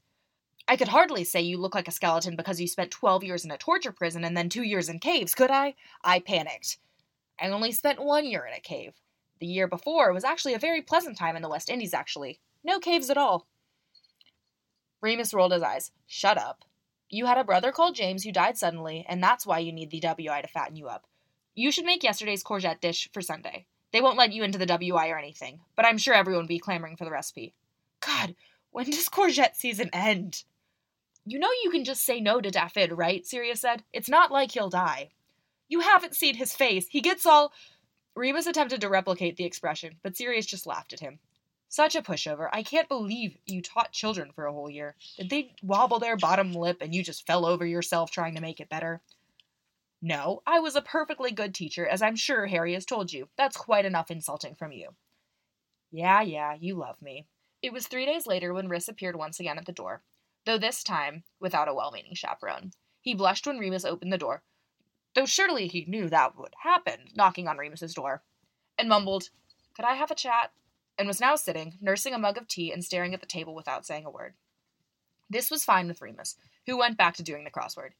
I 0.66 0.76
could 0.76 0.88
hardly 0.88 1.22
say 1.22 1.40
you 1.40 1.56
look 1.56 1.76
like 1.76 1.86
a 1.86 1.92
skeleton 1.92 2.34
because 2.34 2.60
you 2.60 2.66
spent 2.66 2.90
12 2.90 3.22
years 3.22 3.44
in 3.44 3.52
a 3.52 3.56
torture 3.56 3.92
prison 3.92 4.24
and 4.24 4.36
then 4.36 4.48
two 4.48 4.64
years 4.64 4.88
in 4.88 4.98
caves, 4.98 5.36
could 5.36 5.52
I? 5.52 5.76
I 6.02 6.18
panicked. 6.18 6.78
I 7.40 7.48
only 7.48 7.70
spent 7.70 8.02
one 8.02 8.26
year 8.26 8.44
in 8.44 8.54
a 8.54 8.60
cave. 8.60 8.94
The 9.40 9.46
year 9.46 9.68
before 9.68 10.12
was 10.12 10.24
actually 10.24 10.54
a 10.54 10.58
very 10.58 10.82
pleasant 10.82 11.16
time 11.16 11.36
in 11.36 11.42
the 11.42 11.48
West 11.48 11.70
Indies, 11.70 11.94
actually. 11.94 12.40
No 12.64 12.78
caves 12.78 13.10
at 13.10 13.16
all. 13.16 13.46
Remus 15.00 15.32
rolled 15.32 15.52
his 15.52 15.62
eyes. 15.62 15.92
Shut 16.06 16.38
up. 16.38 16.64
You 17.08 17.26
had 17.26 17.38
a 17.38 17.44
brother 17.44 17.72
called 17.72 17.94
James 17.94 18.24
who 18.24 18.32
died 18.32 18.58
suddenly, 18.58 19.06
and 19.08 19.22
that's 19.22 19.46
why 19.46 19.60
you 19.60 19.72
need 19.72 19.90
the 19.90 20.00
WI 20.00 20.42
to 20.42 20.48
fatten 20.48 20.76
you 20.76 20.88
up. 20.88 21.06
You 21.54 21.72
should 21.72 21.86
make 21.86 22.02
yesterday's 22.02 22.44
courgette 22.44 22.80
dish 22.80 23.08
for 23.12 23.22
Sunday. 23.22 23.66
They 23.92 24.00
won't 24.00 24.18
let 24.18 24.32
you 24.32 24.42
into 24.42 24.58
the 24.58 24.66
WI 24.66 25.08
or 25.08 25.18
anything, 25.18 25.60
but 25.74 25.86
I'm 25.86 25.98
sure 25.98 26.14
everyone 26.14 26.44
will 26.44 26.48
be 26.48 26.58
clamoring 26.58 26.96
for 26.96 27.04
the 27.04 27.10
recipe. 27.10 27.54
God, 28.00 28.34
when 28.70 28.86
does 28.90 29.08
courgette 29.08 29.56
season 29.56 29.88
end? 29.92 30.44
You 31.24 31.38
know 31.38 31.48
you 31.62 31.70
can 31.70 31.84
just 31.84 32.04
say 32.04 32.20
no 32.20 32.40
to 32.40 32.50
Dafydd, 32.50 32.96
right? 32.96 33.26
Sirius 33.26 33.60
said. 33.60 33.82
It's 33.92 34.08
not 34.08 34.30
like 34.30 34.52
he'll 34.52 34.70
die. 34.70 35.10
You 35.68 35.80
haven't 35.80 36.16
seen 36.16 36.34
his 36.34 36.54
face. 36.54 36.86
He 36.88 37.00
gets 37.00 37.26
all. 37.26 37.52
Remus 38.18 38.48
attempted 38.48 38.80
to 38.80 38.88
replicate 38.88 39.36
the 39.36 39.44
expression, 39.44 39.94
but 40.02 40.16
Sirius 40.16 40.44
just 40.44 40.66
laughed 40.66 40.92
at 40.92 40.98
him. 40.98 41.20
Such 41.68 41.94
a 41.94 42.02
pushover. 42.02 42.48
I 42.52 42.64
can't 42.64 42.88
believe 42.88 43.38
you 43.46 43.62
taught 43.62 43.92
children 43.92 44.32
for 44.32 44.46
a 44.46 44.52
whole 44.52 44.68
year. 44.68 44.96
Did 45.16 45.30
they 45.30 45.54
wobble 45.62 46.00
their 46.00 46.16
bottom 46.16 46.52
lip 46.52 46.78
and 46.80 46.92
you 46.92 47.04
just 47.04 47.26
fell 47.26 47.46
over 47.46 47.64
yourself 47.64 48.10
trying 48.10 48.34
to 48.34 48.40
make 48.40 48.58
it 48.58 48.68
better? 48.68 49.00
No, 50.02 50.42
I 50.44 50.58
was 50.58 50.74
a 50.74 50.82
perfectly 50.82 51.30
good 51.30 51.54
teacher, 51.54 51.86
as 51.86 52.02
I'm 52.02 52.16
sure 52.16 52.46
Harry 52.46 52.74
has 52.74 52.84
told 52.84 53.12
you. 53.12 53.28
That's 53.36 53.56
quite 53.56 53.84
enough 53.84 54.10
insulting 54.10 54.56
from 54.56 54.72
you. 54.72 54.96
Yeah, 55.92 56.20
yeah, 56.22 56.56
you 56.58 56.74
love 56.74 57.00
me. 57.00 57.26
It 57.62 57.72
was 57.72 57.86
three 57.86 58.04
days 58.04 58.26
later 58.26 58.52
when 58.52 58.68
Rhys 58.68 58.88
appeared 58.88 59.14
once 59.14 59.38
again 59.38 59.58
at 59.58 59.66
the 59.66 59.72
door, 59.72 60.02
though 60.44 60.58
this 60.58 60.82
time 60.82 61.22
without 61.38 61.68
a 61.68 61.74
well 61.74 61.92
meaning 61.92 62.14
chaperone. 62.14 62.72
He 63.00 63.14
blushed 63.14 63.46
when 63.46 63.58
Remus 63.58 63.84
opened 63.84 64.12
the 64.12 64.18
door, 64.18 64.42
though 65.14 65.26
surely 65.26 65.66
he 65.68 65.84
knew 65.86 66.08
that 66.08 66.36
would 66.36 66.54
happen, 66.62 67.08
knocking 67.14 67.48
on 67.48 67.58
Remus's 67.58 67.94
door, 67.94 68.22
and 68.78 68.88
mumbled, 68.88 69.30
Could 69.74 69.84
I 69.84 69.94
have 69.94 70.10
a 70.10 70.14
chat? 70.14 70.52
and 70.98 71.06
was 71.06 71.20
now 71.20 71.36
sitting, 71.36 71.78
nursing 71.80 72.12
a 72.12 72.18
mug 72.18 72.36
of 72.36 72.48
tea 72.48 72.72
and 72.72 72.84
staring 72.84 73.14
at 73.14 73.20
the 73.20 73.26
table 73.26 73.54
without 73.54 73.86
saying 73.86 74.04
a 74.04 74.10
word. 74.10 74.34
This 75.30 75.50
was 75.50 75.64
fine 75.64 75.86
with 75.86 76.02
Remus, 76.02 76.34
who 76.66 76.76
went 76.76 76.98
back 76.98 77.14
to 77.16 77.22
doing 77.22 77.44
the 77.44 77.50
crossword. 77.50 77.90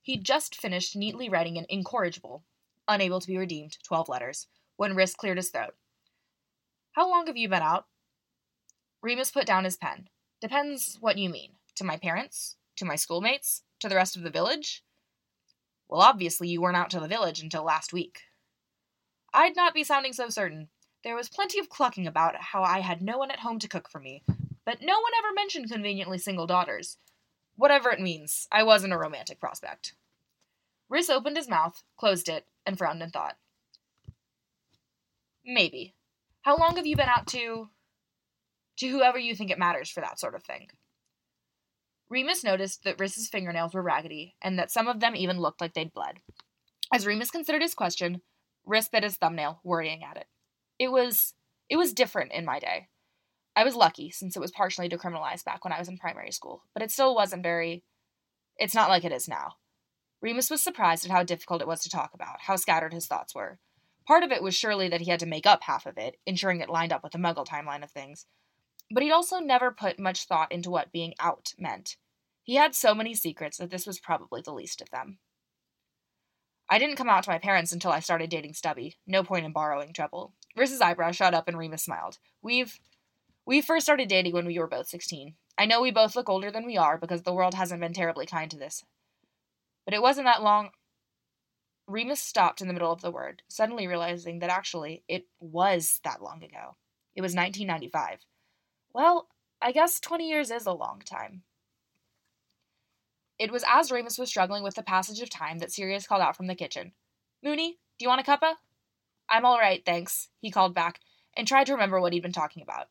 He'd 0.00 0.24
just 0.24 0.54
finished 0.54 0.96
neatly 0.96 1.28
writing 1.28 1.58
an 1.58 1.66
incorrigible, 1.68 2.44
unable 2.88 3.20
to 3.20 3.26
be 3.26 3.36
redeemed, 3.36 3.76
twelve 3.82 4.08
letters, 4.08 4.46
when 4.76 4.94
Rhys 4.94 5.14
cleared 5.14 5.36
his 5.36 5.50
throat. 5.50 5.74
How 6.92 7.10
long 7.10 7.26
have 7.26 7.36
you 7.36 7.48
been 7.48 7.62
out? 7.62 7.86
Remus 9.02 9.30
put 9.30 9.46
down 9.46 9.64
his 9.64 9.76
pen. 9.76 10.08
Depends 10.40 10.96
what 11.00 11.18
you 11.18 11.28
mean. 11.28 11.52
To 11.74 11.84
my 11.84 11.98
parents? 11.98 12.56
To 12.76 12.84
my 12.84 12.96
schoolmates? 12.96 13.62
To 13.80 13.88
the 13.88 13.96
rest 13.96 14.16
of 14.16 14.22
the 14.22 14.30
village? 14.30 14.82
Well, 15.88 16.00
obviously 16.00 16.48
you 16.48 16.60
weren't 16.60 16.76
out 16.76 16.90
to 16.90 17.00
the 17.00 17.08
village 17.08 17.40
until 17.40 17.64
last 17.64 17.92
week. 17.92 18.22
I'd 19.32 19.56
not 19.56 19.74
be 19.74 19.84
sounding 19.84 20.12
so 20.12 20.28
certain. 20.28 20.68
There 21.04 21.14
was 21.14 21.28
plenty 21.28 21.58
of 21.58 21.68
clucking 21.68 22.06
about 22.06 22.36
how 22.36 22.62
I 22.62 22.80
had 22.80 23.02
no 23.02 23.18
one 23.18 23.30
at 23.30 23.40
home 23.40 23.58
to 23.60 23.68
cook 23.68 23.88
for 23.88 24.00
me, 24.00 24.22
but 24.64 24.82
no 24.82 24.94
one 24.94 25.12
ever 25.18 25.34
mentioned 25.34 25.70
conveniently 25.70 26.18
single 26.18 26.46
daughters. 26.46 26.98
Whatever 27.54 27.90
it 27.90 28.00
means, 28.00 28.48
I 28.50 28.64
wasn't 28.64 28.92
a 28.92 28.98
romantic 28.98 29.38
prospect. 29.38 29.94
Rhys 30.88 31.08
opened 31.08 31.36
his 31.36 31.48
mouth, 31.48 31.82
closed 31.96 32.28
it, 32.28 32.46
and 32.64 32.76
frowned 32.76 33.02
in 33.02 33.10
thought. 33.10 33.36
Maybe. 35.44 35.94
How 36.42 36.56
long 36.56 36.76
have 36.76 36.86
you 36.86 36.96
been 36.96 37.08
out 37.08 37.26
to. 37.28 37.68
to 38.78 38.88
whoever 38.88 39.18
you 39.18 39.34
think 39.36 39.50
it 39.50 39.58
matters 39.58 39.90
for 39.90 40.00
that 40.00 40.18
sort 40.18 40.34
of 40.34 40.42
thing? 40.42 40.68
Remus 42.08 42.44
noticed 42.44 42.84
that 42.84 43.00
Rhys's 43.00 43.28
fingernails 43.28 43.74
were 43.74 43.82
raggedy, 43.82 44.36
and 44.40 44.58
that 44.58 44.70
some 44.70 44.86
of 44.86 45.00
them 45.00 45.16
even 45.16 45.40
looked 45.40 45.60
like 45.60 45.74
they'd 45.74 45.92
bled. 45.92 46.20
As 46.92 47.06
Remus 47.06 47.30
considered 47.30 47.62
his 47.62 47.74
question, 47.74 48.22
Rhys 48.64 48.88
bit 48.88 49.02
his 49.02 49.16
thumbnail, 49.16 49.60
worrying 49.64 50.04
at 50.04 50.16
it. 50.16 50.26
It 50.78 50.92
was 50.92 51.34
it 51.68 51.76
was 51.76 51.92
different 51.92 52.32
in 52.32 52.44
my 52.44 52.60
day. 52.60 52.88
I 53.56 53.64
was 53.64 53.74
lucky 53.74 54.10
since 54.10 54.36
it 54.36 54.40
was 54.40 54.52
partially 54.52 54.88
decriminalized 54.88 55.44
back 55.44 55.64
when 55.64 55.72
I 55.72 55.78
was 55.78 55.88
in 55.88 55.98
primary 55.98 56.30
school, 56.30 56.62
but 56.74 56.82
it 56.82 56.90
still 56.90 57.14
wasn't 57.14 57.42
very 57.42 57.82
it's 58.58 58.74
not 58.74 58.88
like 58.88 59.04
it 59.04 59.12
is 59.12 59.28
now. 59.28 59.54
Remus 60.22 60.50
was 60.50 60.62
surprised 60.62 61.04
at 61.04 61.10
how 61.10 61.22
difficult 61.22 61.60
it 61.60 61.68
was 61.68 61.80
to 61.82 61.90
talk 61.90 62.12
about, 62.14 62.40
how 62.42 62.56
scattered 62.56 62.92
his 62.92 63.06
thoughts 63.06 63.34
were. 63.34 63.58
Part 64.06 64.22
of 64.22 64.30
it 64.30 64.42
was 64.42 64.54
surely 64.54 64.88
that 64.88 65.00
he 65.00 65.10
had 65.10 65.20
to 65.20 65.26
make 65.26 65.46
up 65.46 65.62
half 65.64 65.84
of 65.86 65.98
it, 65.98 66.16
ensuring 66.26 66.60
it 66.60 66.70
lined 66.70 66.92
up 66.92 67.02
with 67.02 67.12
the 67.12 67.18
Muggle 67.18 67.46
timeline 67.46 67.82
of 67.82 67.90
things. 67.90 68.26
But 68.90 69.02
he'd 69.02 69.12
also 69.12 69.38
never 69.38 69.70
put 69.70 69.98
much 69.98 70.24
thought 70.24 70.52
into 70.52 70.70
what 70.70 70.92
being 70.92 71.14
out 71.18 71.54
meant. 71.58 71.96
He 72.42 72.54
had 72.54 72.74
so 72.74 72.94
many 72.94 73.14
secrets 73.14 73.58
that 73.58 73.70
this 73.70 73.86
was 73.86 73.98
probably 73.98 74.40
the 74.40 74.52
least 74.52 74.80
of 74.80 74.90
them. 74.90 75.18
I 76.68 76.78
didn't 76.78 76.96
come 76.96 77.08
out 77.08 77.24
to 77.24 77.30
my 77.30 77.38
parents 77.38 77.72
until 77.72 77.92
I 77.92 78.00
started 78.00 78.30
dating 78.30 78.54
Stubby. 78.54 78.96
No 79.06 79.22
point 79.22 79.44
in 79.44 79.52
borrowing 79.52 79.92
trouble. 79.92 80.32
Rhys's 80.56 80.80
eyebrow 80.80 81.12
shot 81.12 81.34
up 81.34 81.48
and 81.48 81.58
Remus 81.58 81.84
smiled. 81.84 82.18
We've 82.42 82.78
we 83.44 83.60
first 83.60 83.86
started 83.86 84.08
dating 84.08 84.32
when 84.32 84.46
we 84.46 84.58
were 84.58 84.66
both 84.66 84.88
16. 84.88 85.34
I 85.56 85.66
know 85.66 85.80
we 85.80 85.92
both 85.92 86.16
look 86.16 86.28
older 86.28 86.50
than 86.50 86.66
we 86.66 86.76
are 86.76 86.98
because 86.98 87.22
the 87.22 87.32
world 87.32 87.54
hasn't 87.54 87.80
been 87.80 87.92
terribly 87.92 88.26
kind 88.26 88.50
to 88.50 88.58
this. 88.58 88.84
But 89.84 89.94
it 89.94 90.02
wasn't 90.02 90.26
that 90.26 90.42
long. 90.42 90.70
Remus 91.86 92.20
stopped 92.20 92.60
in 92.60 92.66
the 92.66 92.74
middle 92.74 92.92
of 92.92 93.02
the 93.02 93.12
word, 93.12 93.42
suddenly 93.48 93.86
realizing 93.86 94.40
that 94.40 94.50
actually 94.50 95.04
it 95.06 95.26
was 95.38 96.00
that 96.02 96.20
long 96.20 96.42
ago. 96.42 96.76
It 97.14 97.22
was 97.22 97.36
1995. 97.36 98.18
Well, 98.96 99.28
I 99.60 99.72
guess 99.72 100.00
20 100.00 100.26
years 100.26 100.50
is 100.50 100.64
a 100.64 100.72
long 100.72 101.02
time. 101.04 101.42
It 103.38 103.52
was 103.52 103.62
as 103.68 103.92
Remus 103.92 104.16
was 104.16 104.30
struggling 104.30 104.62
with 104.62 104.74
the 104.74 104.82
passage 104.82 105.20
of 105.20 105.28
time 105.28 105.58
that 105.58 105.70
Sirius 105.70 106.06
called 106.06 106.22
out 106.22 106.34
from 106.34 106.46
the 106.46 106.54
kitchen. 106.54 106.92
Moony, 107.44 107.72
do 107.98 108.04
you 108.06 108.08
want 108.08 108.26
a 108.26 108.30
cuppa? 108.30 108.54
I'm 109.28 109.44
all 109.44 109.58
right, 109.58 109.84
thanks, 109.84 110.30
he 110.40 110.50
called 110.50 110.74
back, 110.74 111.00
and 111.36 111.46
tried 111.46 111.66
to 111.66 111.74
remember 111.74 112.00
what 112.00 112.14
he'd 112.14 112.22
been 112.22 112.32
talking 112.32 112.62
about. 112.62 112.86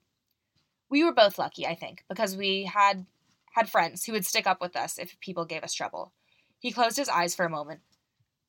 We 0.92 1.04
were 1.04 1.12
both 1.12 1.40
lucky, 1.40 1.66
I 1.66 1.74
think, 1.74 2.04
because 2.08 2.38
we 2.38 2.66
had 2.66 3.08
had 3.54 3.68
friends 3.68 4.06
who 4.06 4.12
would 4.12 4.28
stick 4.28 4.46
up 4.46 4.62
with 4.62 4.76
us 4.76 5.00
if 5.00 5.20
people 5.22 5.46
gave 5.46 5.64
us 5.64 5.74
trouble. 5.74 6.14
He 6.60 6.72
closed 6.72 6.98
his 6.98 7.10
eyes 7.10 7.34
for 7.34 7.48
a 7.48 7.50
moment, 7.50 7.80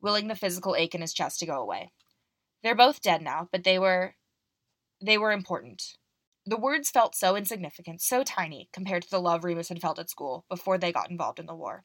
willing 0.03 0.29
the 0.29 0.35
physical 0.35 0.77
ache 0.77 0.95
in 0.95 1.01
his 1.01 1.14
chest 1.14 1.40
to 1.40 1.47
go 1.47 1.62
away. 1.62 1.90
They're 2.62 2.75
both 2.75 3.01
dead 3.01 3.23
now, 3.23 3.49
but 3.51 3.64
they 3.64 3.79
were 3.79 4.14
they 5.01 5.16
were 5.16 5.33
important. 5.33 5.97
The 6.49 6.57
words 6.57 6.91
felt 6.91 7.17
so 7.17 7.35
insignificant, 7.35 8.01
so 8.01 8.23
tiny, 8.23 8.69
compared 8.73 9.03
to 9.03 9.11
the 9.11 9.21
love 9.21 9.43
Remus 9.43 9.69
had 9.69 9.81
felt 9.81 9.99
at 9.99 10.09
school 10.09 10.45
before 10.49 10.79
they 10.79 10.93
got 10.93 11.11
involved 11.11 11.41
in 11.41 11.47
the 11.47 11.55
war. 11.55 11.85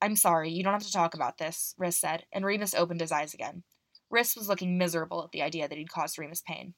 I'm 0.00 0.14
sorry, 0.14 0.50
you 0.50 0.62
don't 0.62 0.72
have 0.72 0.84
to 0.84 0.92
talk 0.92 1.14
about 1.14 1.38
this, 1.38 1.74
Rhys 1.76 1.98
said, 1.98 2.24
and 2.32 2.44
Remus 2.44 2.74
opened 2.74 3.00
his 3.00 3.10
eyes 3.10 3.34
again. 3.34 3.64
Rhys 4.08 4.36
was 4.36 4.48
looking 4.48 4.78
miserable 4.78 5.24
at 5.24 5.32
the 5.32 5.42
idea 5.42 5.68
that 5.68 5.76
he'd 5.76 5.90
caused 5.90 6.16
Remus 6.16 6.42
pain. 6.46 6.74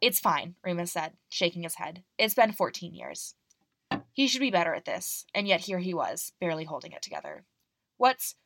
It's 0.00 0.18
fine, 0.18 0.54
Remus 0.64 0.92
said, 0.92 1.12
shaking 1.28 1.64
his 1.64 1.74
head. 1.74 2.02
It's 2.16 2.34
been 2.34 2.52
14 2.52 2.94
years. 2.94 3.34
He 4.14 4.26
should 4.26 4.40
be 4.40 4.50
better 4.50 4.74
at 4.74 4.86
this, 4.86 5.26
and 5.34 5.46
yet 5.46 5.60
here 5.60 5.78
he 5.78 5.92
was, 5.92 6.32
barely 6.40 6.64
holding 6.64 6.92
it 6.92 7.02
together. 7.02 7.44
What's. 7.98 8.36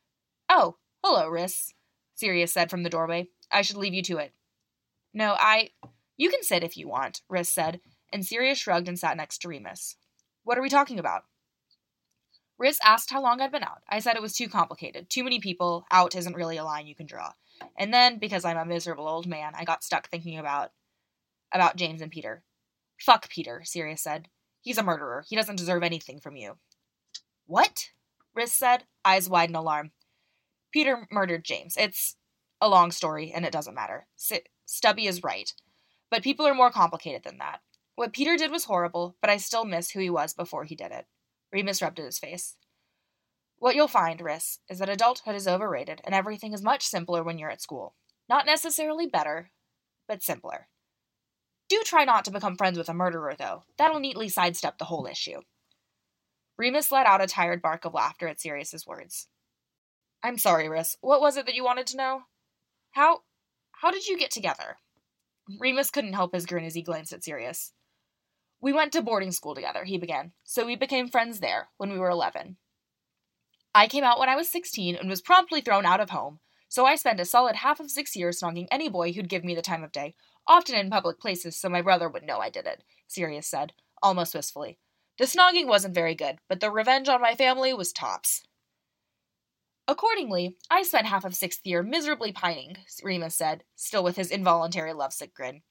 Oh, 0.48 0.78
hello, 1.04 1.28
Rhys, 1.28 1.72
Sirius 2.16 2.52
said 2.52 2.70
from 2.70 2.82
the 2.82 2.90
doorway. 2.90 3.28
I 3.52 3.62
should 3.62 3.76
leave 3.76 3.94
you 3.94 4.02
to 4.02 4.18
it. 4.18 4.32
No, 5.14 5.36
I. 5.38 5.70
You 6.20 6.28
can 6.28 6.42
sit 6.42 6.62
if 6.62 6.76
you 6.76 6.86
want, 6.86 7.22
Rhys 7.30 7.50
said, 7.50 7.80
and 8.12 8.26
Sirius 8.26 8.58
shrugged 8.58 8.88
and 8.88 8.98
sat 8.98 9.16
next 9.16 9.38
to 9.38 9.48
Remus. 9.48 9.96
What 10.44 10.58
are 10.58 10.60
we 10.60 10.68
talking 10.68 10.98
about? 10.98 11.22
Rhys 12.58 12.78
asked 12.84 13.10
how 13.10 13.22
long 13.22 13.40
I'd 13.40 13.50
been 13.50 13.64
out. 13.64 13.78
I 13.88 14.00
said 14.00 14.16
it 14.16 14.22
was 14.22 14.34
too 14.34 14.46
complicated. 14.46 15.08
Too 15.08 15.24
many 15.24 15.40
people. 15.40 15.86
Out 15.90 16.14
isn't 16.14 16.36
really 16.36 16.58
a 16.58 16.64
line 16.64 16.86
you 16.86 16.94
can 16.94 17.06
draw. 17.06 17.32
And 17.78 17.90
then, 17.90 18.18
because 18.18 18.44
I'm 18.44 18.58
a 18.58 18.66
miserable 18.66 19.08
old 19.08 19.26
man, 19.26 19.54
I 19.56 19.64
got 19.64 19.82
stuck 19.82 20.10
thinking 20.10 20.36
about 20.36 20.72
about 21.54 21.76
James 21.76 22.02
and 22.02 22.12
Peter. 22.12 22.42
Fuck 23.00 23.30
Peter, 23.30 23.62
Sirius 23.64 24.02
said. 24.02 24.28
He's 24.60 24.76
a 24.76 24.82
murderer. 24.82 25.24
He 25.26 25.36
doesn't 25.36 25.56
deserve 25.56 25.82
anything 25.82 26.20
from 26.20 26.36
you. 26.36 26.58
What? 27.46 27.88
Rhys 28.34 28.52
said, 28.52 28.84
eyes 29.06 29.26
wide 29.26 29.48
in 29.48 29.56
alarm. 29.56 29.92
Peter 30.70 31.08
murdered 31.10 31.46
James. 31.46 31.78
It's 31.78 32.16
a 32.60 32.68
long 32.68 32.90
story, 32.90 33.32
and 33.34 33.46
it 33.46 33.52
doesn't 33.52 33.74
matter. 33.74 34.06
S- 34.18 34.42
Stubby 34.66 35.06
is 35.06 35.22
right. 35.22 35.54
But 36.10 36.22
people 36.22 36.46
are 36.46 36.54
more 36.54 36.70
complicated 36.70 37.22
than 37.22 37.38
that. 37.38 37.60
What 37.94 38.12
Peter 38.12 38.36
did 38.36 38.50
was 38.50 38.64
horrible, 38.64 39.16
but 39.20 39.30
I 39.30 39.36
still 39.36 39.64
miss 39.64 39.90
who 39.90 40.00
he 40.00 40.10
was 40.10 40.34
before 40.34 40.64
he 40.64 40.74
did 40.74 40.90
it. 40.90 41.06
Remus 41.52 41.82
rubbed 41.82 41.98
his 41.98 42.18
face. 42.18 42.56
What 43.58 43.74
you'll 43.76 43.88
find, 43.88 44.20
Rhys, 44.20 44.60
is 44.70 44.78
that 44.78 44.88
adulthood 44.88 45.34
is 45.34 45.46
overrated, 45.46 46.00
and 46.04 46.14
everything 46.14 46.54
is 46.54 46.62
much 46.62 46.86
simpler 46.86 47.22
when 47.22 47.38
you're 47.38 47.50
at 47.50 47.60
school. 47.60 47.94
Not 48.28 48.46
necessarily 48.46 49.06
better, 49.06 49.50
but 50.08 50.22
simpler. 50.22 50.68
Do 51.68 51.82
try 51.84 52.04
not 52.04 52.24
to 52.24 52.30
become 52.30 52.56
friends 52.56 52.78
with 52.78 52.88
a 52.88 52.94
murderer, 52.94 53.34
though. 53.38 53.64
That'll 53.76 54.00
neatly 54.00 54.28
sidestep 54.28 54.78
the 54.78 54.86
whole 54.86 55.06
issue. 55.06 55.42
Remus 56.56 56.90
let 56.90 57.06
out 57.06 57.22
a 57.22 57.26
tired 57.26 57.62
bark 57.62 57.84
of 57.84 57.94
laughter 57.94 58.28
at 58.28 58.40
Sirius's 58.40 58.86
words. 58.86 59.28
I'm 60.22 60.38
sorry, 60.38 60.68
Rhys. 60.68 60.96
What 61.00 61.20
was 61.20 61.36
it 61.36 61.46
that 61.46 61.54
you 61.54 61.64
wanted 61.64 61.86
to 61.88 61.96
know? 61.96 62.22
How 62.92 63.20
how 63.72 63.90
did 63.90 64.06
you 64.06 64.18
get 64.18 64.30
together? 64.30 64.76
Remus 65.58 65.90
couldn't 65.90 66.12
help 66.12 66.34
his 66.34 66.46
grin 66.46 66.64
as 66.64 66.74
he 66.74 66.82
glanced 66.82 67.12
at 67.12 67.24
Sirius. 67.24 67.72
We 68.60 68.72
went 68.72 68.92
to 68.92 69.02
boarding 69.02 69.32
school 69.32 69.54
together, 69.54 69.84
he 69.84 69.98
began, 69.98 70.32
so 70.44 70.66
we 70.66 70.76
became 70.76 71.08
friends 71.08 71.40
there 71.40 71.70
when 71.78 71.90
we 71.90 71.98
were 71.98 72.10
11. 72.10 72.56
I 73.74 73.86
came 73.86 74.04
out 74.04 74.18
when 74.18 74.28
I 74.28 74.36
was 74.36 74.50
16 74.50 74.96
and 74.96 75.08
was 75.08 75.22
promptly 75.22 75.60
thrown 75.60 75.86
out 75.86 76.00
of 76.00 76.10
home, 76.10 76.40
so 76.68 76.84
I 76.84 76.96
spent 76.96 77.20
a 77.20 77.24
solid 77.24 77.56
half 77.56 77.80
of 77.80 77.90
six 77.90 78.14
years 78.14 78.40
snogging 78.40 78.66
any 78.70 78.88
boy 78.88 79.12
who'd 79.12 79.28
give 79.28 79.44
me 79.44 79.54
the 79.54 79.62
time 79.62 79.82
of 79.82 79.92
day, 79.92 80.14
often 80.46 80.74
in 80.74 80.90
public 80.90 81.18
places 81.18 81.56
so 81.56 81.68
my 81.68 81.80
brother 81.80 82.08
would 82.08 82.22
know 82.22 82.38
I 82.38 82.50
did 82.50 82.66
it, 82.66 82.84
Sirius 83.06 83.46
said, 83.46 83.72
almost 84.02 84.34
wistfully. 84.34 84.78
The 85.18 85.24
snogging 85.24 85.66
wasn't 85.66 85.94
very 85.94 86.14
good, 86.14 86.38
but 86.48 86.60
the 86.60 86.70
revenge 86.70 87.08
on 87.08 87.20
my 87.20 87.34
family 87.34 87.72
was 87.72 87.92
tops. 87.92 88.42
Accordingly, 89.90 90.56
I 90.70 90.84
spent 90.84 91.08
half 91.08 91.24
of 91.24 91.34
sixth 91.34 91.66
year 91.66 91.82
miserably 91.82 92.30
pining, 92.30 92.76
Remus 93.02 93.34
said, 93.34 93.64
still 93.74 94.04
with 94.04 94.14
his 94.14 94.30
involuntary 94.30 94.92
lovesick 94.92 95.34
grin. 95.34 95.62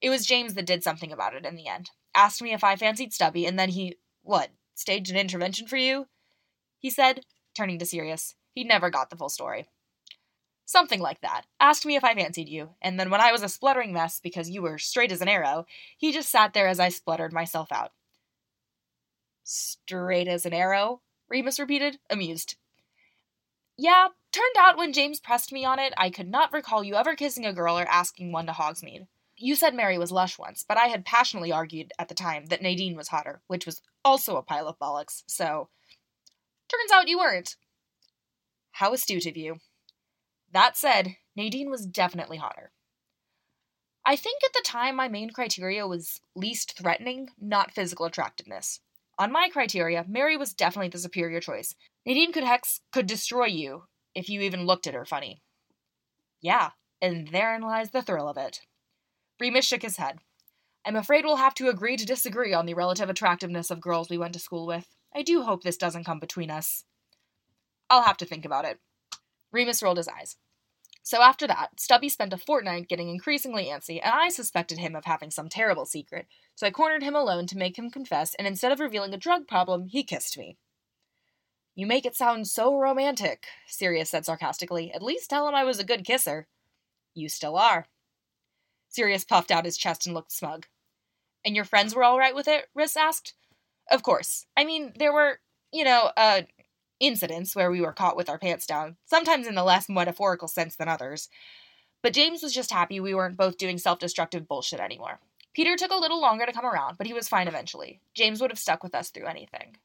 It 0.00 0.08
was 0.08 0.24
James 0.24 0.54
that 0.54 0.64
did 0.64 0.82
something 0.82 1.12
about 1.12 1.34
it 1.34 1.44
in 1.44 1.56
the 1.56 1.68
end. 1.68 1.90
Asked 2.14 2.40
me 2.40 2.54
if 2.54 2.64
I 2.64 2.76
fancied 2.76 3.12
Stubby, 3.12 3.44
and 3.44 3.58
then 3.58 3.68
he, 3.68 3.96
what, 4.22 4.48
staged 4.74 5.10
an 5.10 5.18
intervention 5.18 5.66
for 5.66 5.76
you? 5.76 6.06
He 6.78 6.88
said, 6.88 7.26
turning 7.54 7.78
to 7.78 7.84
Sirius. 7.84 8.34
He 8.54 8.64
never 8.64 8.88
got 8.88 9.10
the 9.10 9.16
full 9.16 9.28
story. 9.28 9.66
Something 10.64 11.00
like 11.00 11.20
that. 11.20 11.42
Asked 11.60 11.84
me 11.84 11.96
if 11.96 12.04
I 12.04 12.14
fancied 12.14 12.48
you, 12.48 12.70
and 12.80 12.98
then 12.98 13.10
when 13.10 13.20
I 13.20 13.30
was 13.30 13.42
a 13.42 13.48
spluttering 13.48 13.92
mess 13.92 14.20
because 14.20 14.48
you 14.48 14.62
were 14.62 14.78
straight 14.78 15.12
as 15.12 15.20
an 15.20 15.28
arrow, 15.28 15.66
he 15.98 16.12
just 16.12 16.30
sat 16.30 16.54
there 16.54 16.68
as 16.68 16.80
I 16.80 16.88
spluttered 16.88 17.34
myself 17.34 17.70
out. 17.70 17.92
Straight 19.44 20.28
as 20.28 20.46
an 20.46 20.54
arrow? 20.54 21.02
Remus 21.28 21.58
repeated, 21.58 21.98
amused. 22.08 22.56
Yeah, 23.78 24.08
turned 24.32 24.56
out 24.58 24.78
when 24.78 24.92
James 24.92 25.20
pressed 25.20 25.52
me 25.52 25.64
on 25.64 25.78
it, 25.78 25.92
I 25.96 26.10
could 26.10 26.28
not 26.28 26.52
recall 26.52 26.82
you 26.82 26.94
ever 26.94 27.14
kissing 27.14 27.44
a 27.44 27.52
girl 27.52 27.78
or 27.78 27.86
asking 27.86 28.32
one 28.32 28.46
to 28.46 28.52
Hogsmeade. 28.52 29.06
You 29.36 29.54
said 29.54 29.74
Mary 29.74 29.98
was 29.98 30.10
lush 30.10 30.38
once, 30.38 30.64
but 30.66 30.78
I 30.78 30.86
had 30.86 31.04
passionately 31.04 31.52
argued 31.52 31.92
at 31.98 32.08
the 32.08 32.14
time 32.14 32.46
that 32.46 32.62
Nadine 32.62 32.96
was 32.96 33.08
hotter, 33.08 33.42
which 33.48 33.66
was 33.66 33.82
also 34.02 34.36
a 34.36 34.42
pile 34.42 34.66
of 34.66 34.78
bollocks, 34.78 35.22
so. 35.26 35.68
Turns 36.68 36.90
out 36.90 37.08
you 37.08 37.18
weren't. 37.18 37.56
How 38.72 38.94
astute 38.94 39.26
of 39.26 39.36
you. 39.36 39.56
That 40.52 40.76
said, 40.76 41.16
Nadine 41.34 41.70
was 41.70 41.86
definitely 41.86 42.38
hotter. 42.38 42.72
I 44.06 44.16
think 44.16 44.42
at 44.44 44.52
the 44.54 44.62
time 44.64 44.96
my 44.96 45.08
main 45.08 45.30
criteria 45.30 45.86
was 45.86 46.20
least 46.34 46.78
threatening, 46.78 47.30
not 47.38 47.72
physical 47.72 48.06
attractiveness. 48.06 48.80
On 49.18 49.32
my 49.32 49.48
criteria, 49.50 50.04
Mary 50.08 50.36
was 50.36 50.52
definitely 50.52 50.88
the 50.88 50.98
superior 50.98 51.40
choice. 51.40 51.74
Nadine 52.04 52.32
could 52.32 52.44
hex 52.44 52.80
could 52.92 53.06
destroy 53.06 53.46
you 53.46 53.84
if 54.14 54.28
you 54.28 54.42
even 54.42 54.66
looked 54.66 54.86
at 54.86 54.94
her 54.94 55.04
funny. 55.04 55.42
Yeah, 56.42 56.70
and 57.00 57.28
therein 57.28 57.62
lies 57.62 57.90
the 57.90 58.02
thrill 58.02 58.28
of 58.28 58.36
it. 58.36 58.60
Remus 59.40 59.66
shook 59.66 59.82
his 59.82 59.96
head. 59.96 60.18
I'm 60.86 60.96
afraid 60.96 61.24
we'll 61.24 61.36
have 61.36 61.54
to 61.54 61.68
agree 61.68 61.96
to 61.96 62.06
disagree 62.06 62.54
on 62.54 62.66
the 62.66 62.74
relative 62.74 63.10
attractiveness 63.10 63.70
of 63.70 63.80
girls 63.80 64.08
we 64.08 64.18
went 64.18 64.34
to 64.34 64.38
school 64.38 64.66
with. 64.66 64.86
I 65.14 65.22
do 65.22 65.42
hope 65.42 65.62
this 65.62 65.76
doesn't 65.76 66.04
come 66.04 66.20
between 66.20 66.50
us. 66.50 66.84
I'll 67.90 68.02
have 68.02 68.16
to 68.18 68.26
think 68.26 68.44
about 68.44 68.64
it. 68.64 68.78
Remus 69.50 69.82
rolled 69.82 69.96
his 69.96 70.08
eyes. 70.08 70.36
So 71.06 71.22
after 71.22 71.46
that, 71.46 71.78
Stubby 71.78 72.08
spent 72.08 72.32
a 72.32 72.36
fortnight 72.36 72.88
getting 72.88 73.08
increasingly 73.08 73.66
antsy, 73.66 74.00
and 74.02 74.12
I 74.12 74.28
suspected 74.28 74.78
him 74.78 74.96
of 74.96 75.04
having 75.04 75.30
some 75.30 75.48
terrible 75.48 75.86
secret, 75.86 76.26
so 76.56 76.66
I 76.66 76.72
cornered 76.72 77.04
him 77.04 77.14
alone 77.14 77.46
to 77.46 77.56
make 77.56 77.78
him 77.78 77.92
confess, 77.92 78.34
and 78.34 78.44
instead 78.44 78.72
of 78.72 78.80
revealing 78.80 79.14
a 79.14 79.16
drug 79.16 79.46
problem, 79.46 79.86
he 79.86 80.02
kissed 80.02 80.36
me. 80.36 80.58
You 81.76 81.86
make 81.86 82.06
it 82.06 82.16
sound 82.16 82.48
so 82.48 82.76
romantic, 82.76 83.46
Sirius 83.68 84.10
said 84.10 84.26
sarcastically. 84.26 84.92
At 84.92 85.00
least 85.00 85.30
tell 85.30 85.46
him 85.46 85.54
I 85.54 85.62
was 85.62 85.78
a 85.78 85.84
good 85.84 86.04
kisser. 86.04 86.48
You 87.14 87.28
still 87.28 87.56
are. 87.56 87.86
Sirius 88.88 89.22
puffed 89.22 89.52
out 89.52 89.64
his 89.64 89.76
chest 89.76 90.06
and 90.06 90.14
looked 90.14 90.32
smug. 90.32 90.66
And 91.44 91.54
your 91.54 91.64
friends 91.64 91.94
were 91.94 92.02
all 92.02 92.18
right 92.18 92.34
with 92.34 92.48
it? 92.48 92.66
Rhys 92.74 92.96
asked. 92.96 93.34
Of 93.92 94.02
course. 94.02 94.46
I 94.56 94.64
mean, 94.64 94.92
there 94.98 95.12
were, 95.12 95.38
you 95.72 95.84
know, 95.84 96.10
uh, 96.16 96.42
incidents 97.00 97.54
where 97.54 97.70
we 97.70 97.80
were 97.80 97.92
caught 97.92 98.16
with 98.16 98.28
our 98.28 98.38
pants 98.38 98.66
down, 98.66 98.96
sometimes 99.04 99.46
in 99.46 99.58
a 99.58 99.64
less 99.64 99.88
metaphorical 99.88 100.48
sense 100.48 100.76
than 100.76 100.88
others. 100.88 101.28
But 102.02 102.12
James 102.12 102.42
was 102.42 102.54
just 102.54 102.72
happy 102.72 103.00
we 103.00 103.14
weren't 103.14 103.36
both 103.36 103.58
doing 103.58 103.78
self 103.78 103.98
destructive 103.98 104.46
bullshit 104.48 104.80
anymore. 104.80 105.20
Peter 105.54 105.76
took 105.76 105.90
a 105.90 105.96
little 105.96 106.20
longer 106.20 106.44
to 106.46 106.52
come 106.52 106.66
around, 106.66 106.98
but 106.98 107.06
he 107.06 107.14
was 107.14 107.28
fine 107.28 107.48
eventually. 107.48 108.00
James 108.14 108.40
would 108.40 108.50
have 108.50 108.58
stuck 108.58 108.82
with 108.82 108.94
us 108.94 109.10
through 109.10 109.26
anything. 109.26 109.76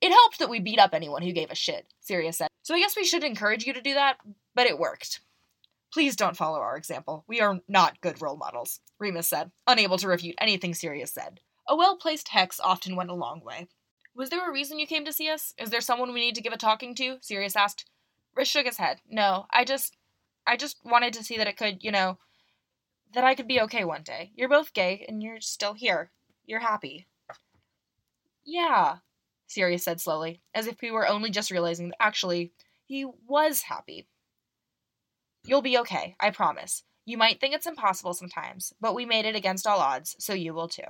It 0.00 0.10
helped 0.10 0.38
that 0.40 0.50
we 0.50 0.60
beat 0.60 0.78
up 0.78 0.92
anyone 0.92 1.22
who 1.22 1.32
gave 1.32 1.50
a 1.50 1.54
shit, 1.54 1.86
Sirius 2.00 2.38
said. 2.38 2.48
So 2.62 2.74
I 2.74 2.80
guess 2.80 2.96
we 2.96 3.04
should 3.04 3.24
encourage 3.24 3.64
you 3.64 3.72
to 3.72 3.80
do 3.80 3.94
that, 3.94 4.18
but 4.54 4.66
it 4.66 4.78
worked. 4.78 5.20
Please 5.92 6.16
don't 6.16 6.36
follow 6.36 6.58
our 6.58 6.76
example. 6.76 7.24
We 7.26 7.40
are 7.40 7.60
not 7.68 8.00
good 8.00 8.20
role 8.20 8.36
models, 8.36 8.80
Remus 8.98 9.28
said, 9.28 9.52
unable 9.66 9.98
to 9.98 10.08
refute 10.08 10.34
anything 10.38 10.74
Sirius 10.74 11.12
said. 11.12 11.40
A 11.68 11.76
well 11.76 11.96
placed 11.96 12.28
hex 12.28 12.60
often 12.60 12.96
went 12.96 13.10
a 13.10 13.14
long 13.14 13.40
way. 13.40 13.68
Was 14.16 14.30
there 14.30 14.48
a 14.48 14.52
reason 14.52 14.78
you 14.78 14.86
came 14.86 15.04
to 15.04 15.12
see 15.12 15.28
us? 15.28 15.54
Is 15.58 15.70
there 15.70 15.80
someone 15.80 16.12
we 16.12 16.20
need 16.20 16.34
to 16.36 16.40
give 16.40 16.52
a 16.52 16.56
talking 16.56 16.94
to? 16.96 17.18
Sirius 17.20 17.54
asked. 17.54 17.84
Rhys 18.34 18.48
shook 18.48 18.66
his 18.66 18.78
head. 18.78 19.00
No, 19.08 19.46
I 19.52 19.64
just. 19.64 19.96
I 20.46 20.56
just 20.56 20.78
wanted 20.84 21.12
to 21.14 21.24
see 21.24 21.36
that 21.36 21.48
it 21.48 21.56
could, 21.56 21.82
you 21.84 21.90
know. 21.90 22.18
that 23.12 23.24
I 23.24 23.34
could 23.34 23.48
be 23.48 23.60
okay 23.62 23.84
one 23.84 24.02
day. 24.02 24.32
You're 24.36 24.48
both 24.48 24.72
gay, 24.72 25.04
and 25.08 25.22
you're 25.22 25.40
still 25.40 25.74
here. 25.74 26.10
You're 26.44 26.60
happy. 26.60 27.06
Yeah, 28.44 28.98
Sirius 29.46 29.84
said 29.84 30.00
slowly, 30.00 30.40
as 30.54 30.66
if 30.66 30.80
he 30.80 30.90
were 30.90 31.08
only 31.08 31.30
just 31.30 31.50
realizing 31.50 31.88
that 31.88 32.02
actually 32.02 32.52
he 32.84 33.04
was 33.26 33.62
happy. 33.62 34.06
You'll 35.44 35.62
be 35.62 35.78
okay, 35.78 36.16
I 36.20 36.30
promise. 36.30 36.84
You 37.04 37.18
might 37.18 37.40
think 37.40 37.54
it's 37.54 37.66
impossible 37.66 38.14
sometimes, 38.14 38.72
but 38.80 38.94
we 38.94 39.04
made 39.04 39.24
it 39.24 39.36
against 39.36 39.66
all 39.66 39.80
odds, 39.80 40.16
so 40.18 40.32
you 40.32 40.54
will 40.54 40.68
too. 40.68 40.82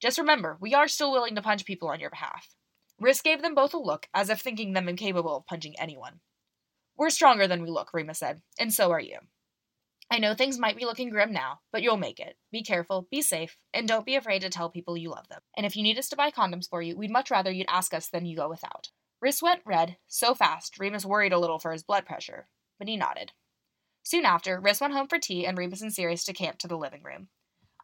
Just 0.00 0.18
remember, 0.18 0.56
we 0.60 0.74
are 0.74 0.88
still 0.88 1.10
willing 1.10 1.34
to 1.34 1.42
punch 1.42 1.64
people 1.64 1.88
on 1.88 2.00
your 2.00 2.10
behalf. 2.10 2.48
Rhys 3.00 3.20
gave 3.20 3.42
them 3.42 3.54
both 3.54 3.74
a 3.74 3.78
look, 3.78 4.06
as 4.14 4.30
if 4.30 4.40
thinking 4.40 4.72
them 4.72 4.88
incapable 4.88 5.36
of 5.36 5.46
punching 5.46 5.78
anyone. 5.78 6.20
We're 6.96 7.10
stronger 7.10 7.46
than 7.46 7.62
we 7.62 7.70
look, 7.70 7.90
Remus 7.92 8.18
said, 8.18 8.42
and 8.58 8.72
so 8.72 8.90
are 8.90 9.00
you. 9.00 9.18
I 10.10 10.18
know 10.18 10.34
things 10.34 10.58
might 10.58 10.76
be 10.76 10.86
looking 10.86 11.10
grim 11.10 11.32
now, 11.32 11.60
but 11.70 11.82
you'll 11.82 11.98
make 11.98 12.18
it. 12.18 12.36
Be 12.50 12.62
careful, 12.62 13.06
be 13.10 13.20
safe, 13.20 13.58
and 13.74 13.86
don't 13.86 14.06
be 14.06 14.16
afraid 14.16 14.40
to 14.42 14.48
tell 14.48 14.70
people 14.70 14.96
you 14.96 15.10
love 15.10 15.28
them. 15.28 15.40
And 15.56 15.66
if 15.66 15.76
you 15.76 15.82
need 15.82 15.98
us 15.98 16.08
to 16.08 16.16
buy 16.16 16.30
condoms 16.30 16.68
for 16.68 16.80
you, 16.80 16.96
we'd 16.96 17.10
much 17.10 17.30
rather 17.30 17.50
you'd 17.50 17.66
ask 17.68 17.92
us 17.92 18.08
than 18.08 18.24
you 18.24 18.36
go 18.36 18.48
without. 18.48 18.88
Rhys 19.20 19.42
went 19.42 19.62
red 19.66 19.96
so 20.06 20.34
fast, 20.34 20.78
Remus 20.78 21.04
worried 21.04 21.32
a 21.32 21.38
little 21.38 21.58
for 21.58 21.72
his 21.72 21.82
blood 21.82 22.06
pressure, 22.06 22.48
but 22.78 22.88
he 22.88 22.96
nodded. 22.96 23.32
Soon 24.02 24.24
after, 24.24 24.58
Rhys 24.58 24.80
went 24.80 24.94
home 24.94 25.08
for 25.08 25.18
tea 25.18 25.44
and 25.44 25.58
Remus 25.58 25.82
and 25.82 25.92
Sirius 25.92 26.24
to 26.24 26.32
camp 26.32 26.58
to 26.60 26.68
the 26.68 26.78
living 26.78 27.02
room. 27.02 27.28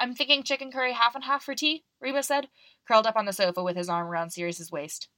I'm 0.04 0.14
thinking 0.14 0.42
chicken 0.42 0.70
curry 0.70 0.92
half 0.92 1.14
and 1.14 1.24
half 1.24 1.42
for 1.42 1.54
tea, 1.54 1.82
Remus 1.98 2.26
said, 2.26 2.48
curled 2.86 3.06
up 3.06 3.16
on 3.16 3.24
the 3.24 3.32
sofa 3.32 3.62
with 3.62 3.74
his 3.74 3.88
arm 3.88 4.06
around 4.06 4.34
Sirius's 4.34 4.70
waist. 4.70 5.08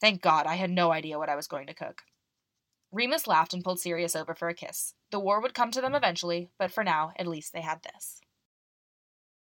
Thank 0.00 0.22
God, 0.22 0.46
I 0.46 0.54
had 0.54 0.70
no 0.70 0.92
idea 0.92 1.18
what 1.18 1.28
I 1.28 1.36
was 1.36 1.46
going 1.46 1.66
to 1.66 1.74
cook. 1.74 2.04
Remus 2.90 3.26
laughed 3.26 3.52
and 3.52 3.62
pulled 3.62 3.80
Sirius 3.80 4.16
over 4.16 4.34
for 4.34 4.48
a 4.48 4.54
kiss. 4.54 4.94
The 5.10 5.20
war 5.20 5.42
would 5.42 5.52
come 5.52 5.70
to 5.72 5.82
them 5.82 5.94
eventually, 5.94 6.48
but 6.58 6.72
for 6.72 6.82
now, 6.82 7.12
at 7.18 7.26
least 7.26 7.52
they 7.52 7.60
had 7.60 7.82
this. 7.82 8.22